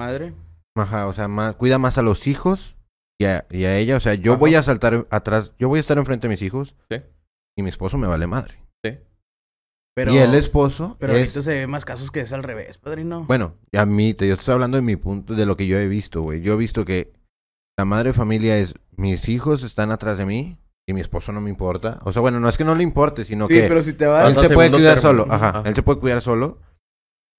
[0.00, 0.32] Madre.
[0.74, 2.74] Ajá, o sea, más, cuida más a los hijos
[3.20, 3.96] y a, y a ella.
[3.96, 4.40] O sea, yo Ajá.
[4.40, 7.02] voy a saltar atrás, yo voy a estar enfrente de mis hijos Sí.
[7.54, 8.54] y mi esposo me vale madre.
[9.98, 12.78] Pero, y el esposo pero es- ahorita se ve más casos que es al revés,
[12.78, 13.24] padrino.
[13.24, 15.88] Bueno, a mí, te, yo estoy hablando de mi punto, de lo que yo he
[15.88, 16.40] visto, güey.
[16.40, 17.12] Yo he visto que
[17.76, 21.40] la madre de familia es, mis hijos están atrás de mí y mi esposo no
[21.40, 21.98] me importa.
[22.04, 24.04] O sea, bueno, no es que no le importe, sino sí, que pero si te
[24.04, 24.34] él vas...
[24.36, 25.26] Pasa se puede cuidar solo.
[25.28, 25.62] Ajá, Ajá.
[25.68, 26.60] él se puede cuidar solo.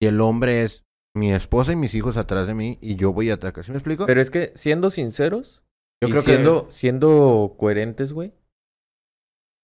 [0.01, 0.83] Y el hombre es
[1.15, 3.63] mi esposa y mis hijos atrás de mí y yo voy a atacar.
[3.63, 4.05] ¿Sí me explico?
[4.05, 5.63] Pero es que siendo sinceros
[6.03, 8.33] yo y creo siendo, siendo coherentes, güey,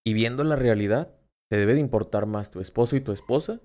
[0.05, 1.13] y viendo la realidad,
[1.49, 3.61] te debe de importar más tu esposo y tu esposa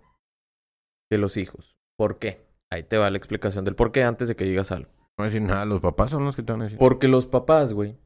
[1.10, 1.76] que los hijos.
[1.96, 2.46] ¿Por qué?
[2.70, 4.90] Ahí te va la explicación del por qué antes de que digas algo.
[5.18, 6.78] no decir nada, los papás son los que te van a decir.
[6.78, 7.98] Porque los papás, güey,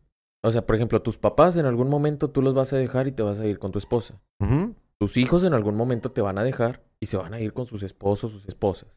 [0.42, 3.12] o sea, por ejemplo, tus papás en algún momento tú los vas a dejar y
[3.12, 4.20] te vas a ir con tu esposa.
[4.98, 7.66] Tus hijos en algún momento te van a dejar y se van a ir con
[7.66, 8.94] sus esposos, sus esposas.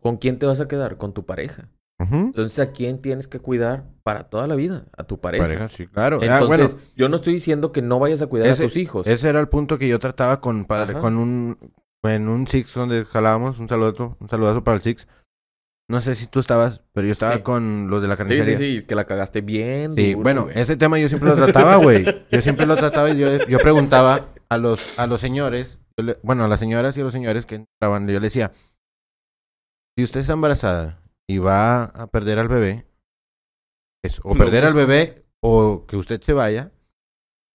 [0.00, 0.98] ¿Con quién te vas a quedar?
[0.98, 1.68] Con tu pareja.
[2.10, 4.84] Entonces, ¿a quién tienes que cuidar para toda la vida?
[4.96, 5.44] A tu pareja.
[5.44, 6.18] Pareja, sí, claro.
[6.22, 8.76] Ah, Entonces, bueno, yo no estoy diciendo que no vayas a cuidar Ese- a tus
[8.76, 9.06] hijos.
[9.06, 11.00] Ese era el punto que yo trataba con padre, Ajá.
[11.00, 11.58] con un
[12.04, 15.06] en un Six donde jalábamos, un saludo, un saludazo para el Six.
[15.88, 17.42] No sé si tú estabas, pero yo estaba Sí.
[17.42, 18.58] con los de la Sí, sí, carnicería.
[18.58, 19.94] sí, que la cagaste bien.
[19.94, 20.58] Sí, duro, bueno, güey.
[20.58, 22.04] ese tema yo siempre lo trataba, güey.
[22.30, 26.44] Yo siempre lo trataba y yo, yo preguntaba a los a los señores, le- bueno,
[26.44, 28.52] a las señoras y a los señores que entraban, yo les decía,
[29.96, 31.01] si usted está embarazada
[31.32, 32.86] y va a perder al bebé,
[34.04, 36.72] es o perder al bebé o que usted se vaya,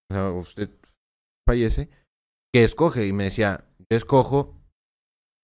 [0.09, 0.69] o sea, usted
[1.47, 1.89] fallece,
[2.53, 3.05] que escoge?
[3.07, 4.55] Y me decía, yo escojo,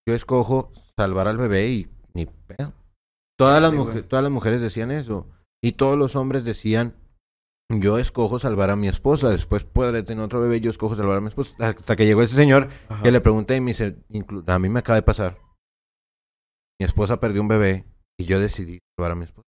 [0.08, 2.74] yo escojo salvar al bebé y ni pedo.
[3.38, 4.04] Todas las, güey.
[4.04, 5.28] todas las mujeres decían eso.
[5.64, 6.96] Y todos los hombres decían,
[7.72, 11.22] yo escojo salvar a mi esposa, después podré tener otro bebé, yo escojo salvar a
[11.22, 11.56] mi esposa.
[11.60, 13.02] Hasta que llegó ese señor Ajá.
[13.04, 15.38] que le pregunté y me dice, "Inclu- a mí me acaba de pasar.
[16.80, 17.86] Mi esposa perdió un bebé
[18.20, 19.48] y yo decidí salvar a mi esposa.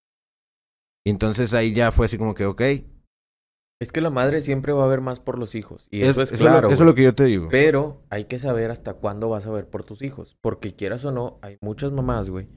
[1.05, 2.61] Y entonces ahí ya fue así como que, ok.
[3.81, 5.87] Es que la madre siempre va a ver más por los hijos.
[5.91, 6.67] Y es- eso es eso, es lo- claro.
[6.69, 7.49] eso es lo que yo te digo.
[7.51, 10.37] Pero hay que saber hasta cuándo vas a ver por tus hijos.
[10.41, 12.47] Porque quieras o no, hay muchas mamás, güey,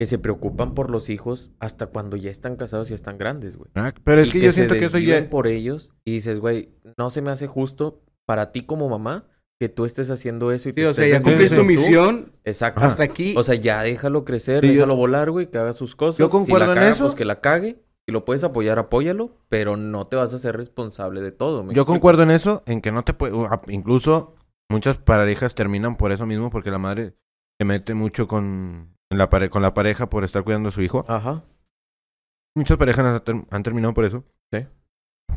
[0.00, 3.70] que se preocupan por los hijos hasta cuando ya están casados y están grandes, güey.
[3.74, 5.28] Ah, Pero es Y que, yo se siento que eso ya...
[5.30, 9.28] por ellos y dices, güey, no se me hace justo para ti como mamá
[9.64, 12.82] que tú estés haciendo eso y Sí, o sea, ya cumpliste tu misión Exacto.
[12.82, 13.34] Hasta aquí.
[13.36, 16.18] O sea, ya déjalo crecer, Sí, yo- déjalo volar, güey, que haga sus cosas.
[16.18, 17.04] Yo concuerdo si la en eso.
[17.04, 17.82] pues que la cague.
[18.06, 21.62] Si lo puedes apoyar, apóyalo, pero no te vas a ser responsable de todo.
[21.62, 21.86] ¿me Yo explico?
[21.86, 23.32] concuerdo en eso, en que no te puede...
[23.68, 24.34] Incluso
[24.70, 27.14] muchas parejas terminan por eso mismo, porque la madre
[27.58, 31.06] se mete mucho con, la, pare- con la pareja por estar cuidando a su hijo.
[31.08, 31.44] Ajá.
[32.54, 34.22] Muchas parejas han, ter- han terminado por eso.
[34.52, 34.66] Sí.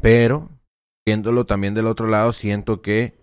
[0.01, 0.49] Pero,
[1.07, 3.17] viéndolo también del otro lado, siento que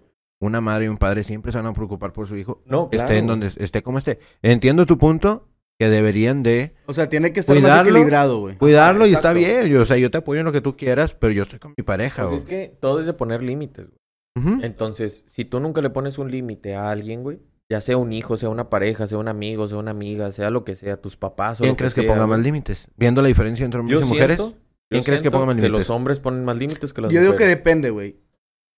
[0.45, 3.05] una madre y un padre siempre se van a preocupar por su hijo, No, claro.
[3.09, 4.19] esté en donde esté como esté.
[4.43, 7.91] Entiendo tu punto, que deberían de O sea, tiene que estar más Cuidarlo.
[7.91, 8.57] equilibrado, güey.
[8.57, 9.67] cuidarlo y está bien.
[9.67, 11.75] Yo, o sea, yo te apoyo en lo que tú quieras, pero yo estoy con
[11.77, 12.23] mi pareja.
[12.29, 12.69] Pues es güey.
[12.69, 14.59] que todo es de poner límites, güey.
[14.63, 17.39] Entonces, si tú nunca le pones un límite a alguien, güey,
[17.71, 20.65] ya sea un hijo, sea una pareja, sea un amigo, sea una amiga, sea lo
[20.65, 22.37] que sea, tus papás o ¿Quién lo crees que, sea, ponga güey.
[22.39, 22.89] más límites?
[22.97, 24.37] Viendo la diferencia entre hombres Yo y mujeres.
[24.37, 24.57] siento-
[24.91, 25.89] ¿Quién yo crees que ponga más Que límites?
[25.89, 27.57] los hombres ponen más límites que las Yo digo que mujeres.
[27.57, 28.17] depende, güey.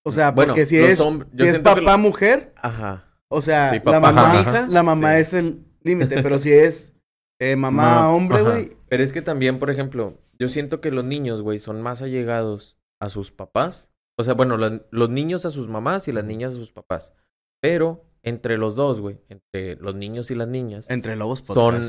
[0.07, 3.04] O sea, Bueno, porque si es, si es siento que papá, lo- mujer, Ajá.
[3.28, 5.20] o sea, Sí, la papá mamá, hija, la mamá sí.
[5.20, 6.94] es el límite, pero si es
[7.40, 8.50] eh, mamá, Ma- hombre, ajá.
[8.50, 12.02] güey, Pero es que también, por ejemplo, yo siento que los niños, güey, son más
[12.02, 13.90] allegados a sus papás.
[14.18, 17.12] O sea, bueno, los niños a sus mamás y las niñas a sus papás.
[17.61, 21.82] Pero entre los dos, güey, entre los niños y las niñas, Entre lobos son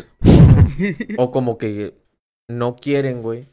[1.18, 1.94] o como que
[2.50, 3.46] no quieren, güey.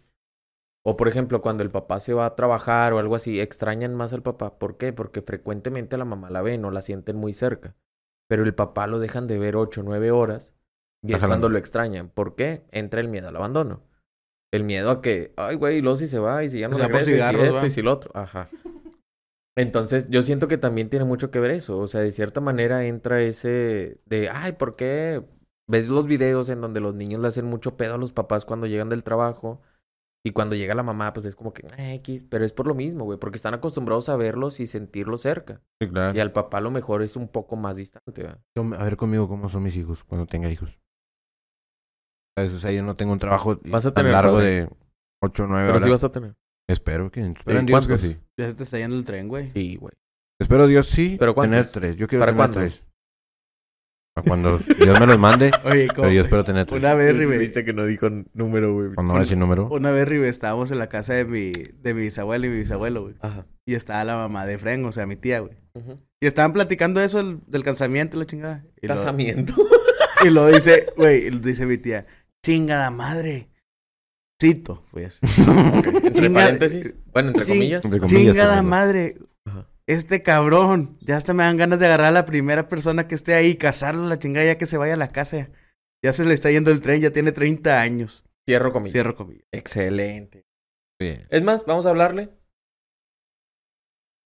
[0.86, 4.12] O por ejemplo, cuando el papá se va a trabajar o algo así, extrañan más
[4.12, 4.58] al papá.
[4.58, 4.92] ¿Por qué?
[4.92, 7.74] Porque frecuentemente la mamá la ven o la sienten muy cerca.
[8.28, 10.54] Pero el papá lo dejan de ver ocho, nueve horas
[11.06, 12.08] y es cuando lo extrañan.
[12.08, 12.64] ¿Por qué?
[12.70, 13.82] Entra el miedo al abandono.
[14.52, 16.86] El miedo a que, ay, güey, luego si se va y si ya no Se
[16.86, 17.66] regresa y si esto va.
[17.66, 18.10] y si lo otro.
[18.14, 18.48] Ajá.
[19.56, 21.78] Entonces, yo siento que también tiene mucho que ver eso.
[21.78, 25.22] O sea, de cierta manera entra ese de, ay, ¿por qué?
[25.66, 28.66] Ves los videos en donde los niños le hacen mucho pedo a los papás cuando
[28.66, 29.60] llegan del trabajo.
[30.26, 32.74] Y cuando llega la mamá, pues es como que, "Ah, X, pero es por lo
[32.74, 35.60] mismo, güey, porque están acostumbrados a verlos y sentirlos cerca.
[35.82, 36.16] Sí, claro.
[36.16, 38.40] Y al papá a lo mejor es un poco más distante, ¿verdad?
[38.78, 40.78] A ver conmigo cómo son mis hijos cuando tenga hijos.
[42.36, 42.52] ¿Sabes?
[42.54, 44.50] O sea, yo no tengo un trabajo Vas a tan tener, largo padre.
[44.50, 44.68] de
[45.22, 45.84] 8 o 9 Pero horas.
[45.84, 46.34] sí vas a tener.
[46.68, 47.20] Espero que...
[47.20, 48.16] Espero en Dios que sí.
[48.40, 49.50] Ya se te está yendo el tren, güey.
[49.52, 49.92] Sí, güey.
[50.40, 51.72] Espero Dios sí ¿Pero tener cuántos?
[51.72, 51.96] tres.
[51.96, 52.60] Yo quiero ¿Para tener cuándo?
[52.60, 52.82] tres.
[54.22, 56.78] Cuando Dios me los mande, Oye, pero yo espero tener tres.
[56.78, 58.94] Una vez, Ribe, Viste que no dijo número, güey.
[58.94, 59.68] Cuando va a decir número.
[59.68, 63.02] una vez, Ribe, estábamos en la casa de mi, de mi bisabuelo y mi bisabuelo,
[63.02, 63.14] güey.
[63.20, 63.44] Ajá.
[63.66, 65.54] Y estaba la mamá de Fren, o sea, mi tía, güey.
[66.20, 68.64] Y estaban platicando eso del, y la chingada.
[68.80, 69.54] Y lo, Casamiento.
[70.24, 72.06] y lo dice, güey, y lo dice mi tía,
[72.46, 73.48] chingada madre.
[74.40, 75.18] Cito, pues.
[75.22, 76.94] Entre Chinga- paréntesis.
[77.12, 77.84] Bueno, entre Ching- comillas.
[77.84, 78.70] Entre comillas, Chingada favor.
[78.70, 79.16] madre.
[79.86, 80.96] Este cabrón.
[81.00, 83.56] Ya hasta me dan ganas de agarrar a la primera persona que esté ahí y
[83.56, 85.50] casarlo a la chingada ya que se vaya a la casa.
[86.02, 88.24] Ya se le está yendo el tren, ya tiene 30 años.
[88.46, 88.92] Cierro comillas.
[88.92, 89.46] Cierro comillas.
[89.52, 90.46] Excelente.
[91.00, 91.26] Bien.
[91.30, 92.30] Es más, vamos a hablarle.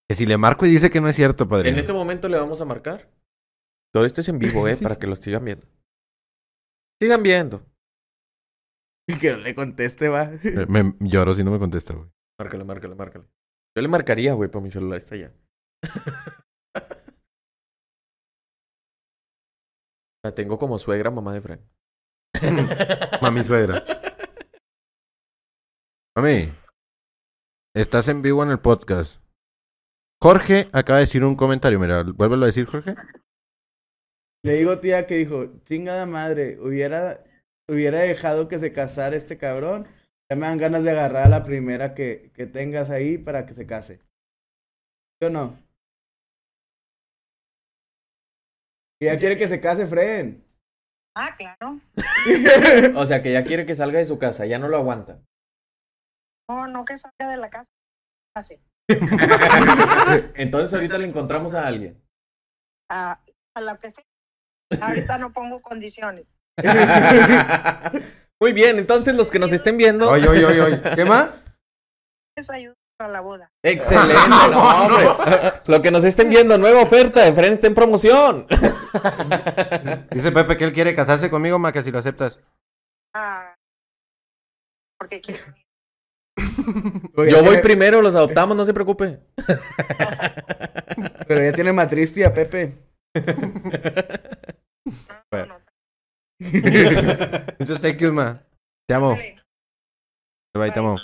[0.09, 1.69] Que si le marco y dice que no es cierto, padre.
[1.71, 3.11] En este momento le vamos a marcar.
[3.93, 4.77] Todo esto es en vivo, ¿eh?
[4.77, 5.67] Para que lo sigan viendo.
[7.01, 7.65] Sigan viendo.
[9.09, 10.31] Y que no le conteste, va.
[10.69, 12.09] Me, me- lloro si no me contesta, güey.
[12.39, 13.25] Márcale, márcale, márcale.
[13.77, 15.33] Yo le marcaría, güey, pero mi celular está allá.
[20.25, 21.61] La tengo como suegra, mamá de Fran.
[23.23, 23.83] Mami suegra.
[26.17, 26.53] Mami.
[27.75, 29.23] Estás en vivo en el podcast.
[30.21, 31.79] Jorge acaba de decir un comentario.
[31.79, 32.97] Mira, vuélvelo a decir, Jorge.
[34.45, 37.25] Le digo, tía, que dijo, chingada madre, hubiera,
[37.69, 39.87] hubiera dejado que se casara este cabrón.
[40.29, 43.55] Ya me dan ganas de agarrar a la primera que, que tengas ahí para que
[43.55, 44.01] se case.
[45.21, 45.57] ¿Sí o no?
[49.01, 50.45] Y ya quiere que se case, Fren.
[51.17, 51.81] Ah, claro.
[52.97, 55.21] O sea, que ya quiere que salga de su casa, ya no lo aguanta.
[56.49, 57.67] No, no que salga de la casa.
[58.37, 58.61] Así.
[60.35, 62.01] Entonces ahorita le encontramos a alguien.
[62.91, 63.21] A,
[63.55, 64.05] a lo que sea.
[64.81, 66.39] Ahorita no pongo condiciones.
[68.41, 70.09] Muy bien, entonces los que nos estén viendo.
[70.11, 70.81] Oye, oye, oye, oye.
[70.95, 71.31] ¿Qué más?
[72.99, 73.53] Para la boda.
[73.63, 74.13] Excelente,
[74.51, 75.07] no, hombre.
[75.67, 78.45] Lo que nos estén viendo, nueva oferta de Fren está en promoción.
[80.11, 82.41] Dice Pepe que él quiere casarse conmigo, ma, que si lo aceptas.
[83.15, 83.55] Ah,
[84.99, 85.55] porque quiero.
[87.17, 89.21] Yo voy primero, los adoptamos, no se preocupe.
[91.29, 92.79] Pero ya tiene matriz, tía Pepe.
[95.33, 95.61] No, no,
[96.41, 98.43] Entonces, thank you, ma.
[98.89, 99.17] Te amo.
[100.55, 100.97] Bye, te amo.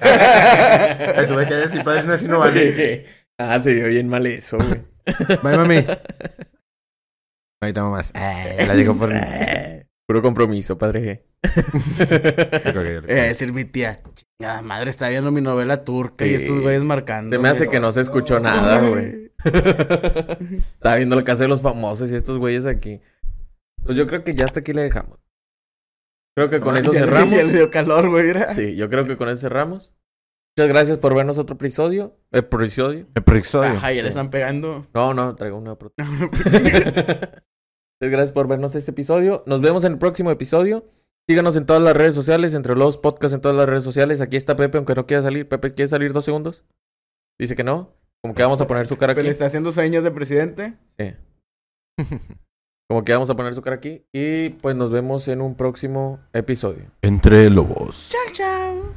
[0.00, 2.74] Ay, tú me quedas sin padre, no, así no vale.
[2.74, 3.04] Sí.
[3.38, 4.82] Ah, se vio bien mal eso, güey.
[5.42, 5.84] Bye, mami.
[7.60, 8.10] Bye, te amo más.
[8.14, 9.12] Eh, la digo por...
[10.06, 11.26] Puro compromiso, padre.
[11.42, 17.34] Eh, decir mi tía, chingada madre, está viendo mi novela turca y estos güeyes marcando.
[17.34, 19.32] Se me hace que no se escuchó nada, güey.
[19.44, 23.00] Estaba viendo la casa de los famosos y estos güeyes aquí.
[23.84, 25.18] Pues yo creo que ya hasta aquí le dejamos.
[26.36, 27.30] Creo que con No, eso ya le- cerramos.
[27.34, 28.26] Ya le dio calor, güey.
[28.26, 28.54] mira.
[28.54, 29.92] Sí, yo creo que con eso cerramos.
[30.56, 32.16] Muchas gracias por vernos otro episodio.
[32.30, 33.06] Episodio.
[33.14, 33.70] Episodio.
[33.70, 34.86] Ajá, ya le están pegando.
[34.94, 37.42] No, no, traigo una pro- Muchas
[38.00, 39.42] gracias por vernos este episodio.
[39.46, 40.86] Nos vemos en el próximo episodio.
[41.28, 44.20] Síganos en todas las redes sociales, entre los podcasts en todas las redes sociales.
[44.20, 45.48] Aquí está Pepe, aunque no quiera salir.
[45.48, 46.64] Pepe, ¿quiere salir dos segundos?
[47.40, 47.96] Dice que no.
[48.22, 49.26] Como que vamos a poner su cara Pepe aquí.
[49.28, 50.74] le está haciendo señas de presidente.
[50.98, 51.14] Sí.
[52.88, 54.04] Como que vamos a poner su cara aquí.
[54.12, 56.90] Y pues nos vemos en un próximo episodio.
[57.02, 58.08] Entre lobos.
[58.10, 58.94] Chao, chao.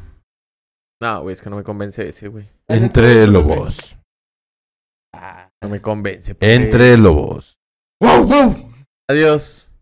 [1.01, 2.47] No, güey, es que no me convence ese, güey.
[2.67, 3.97] Entre lobos.
[5.61, 6.35] No me convence.
[6.39, 7.57] Entre lobos.
[8.01, 8.71] ¡Wow, wow!
[9.09, 9.74] Adiós.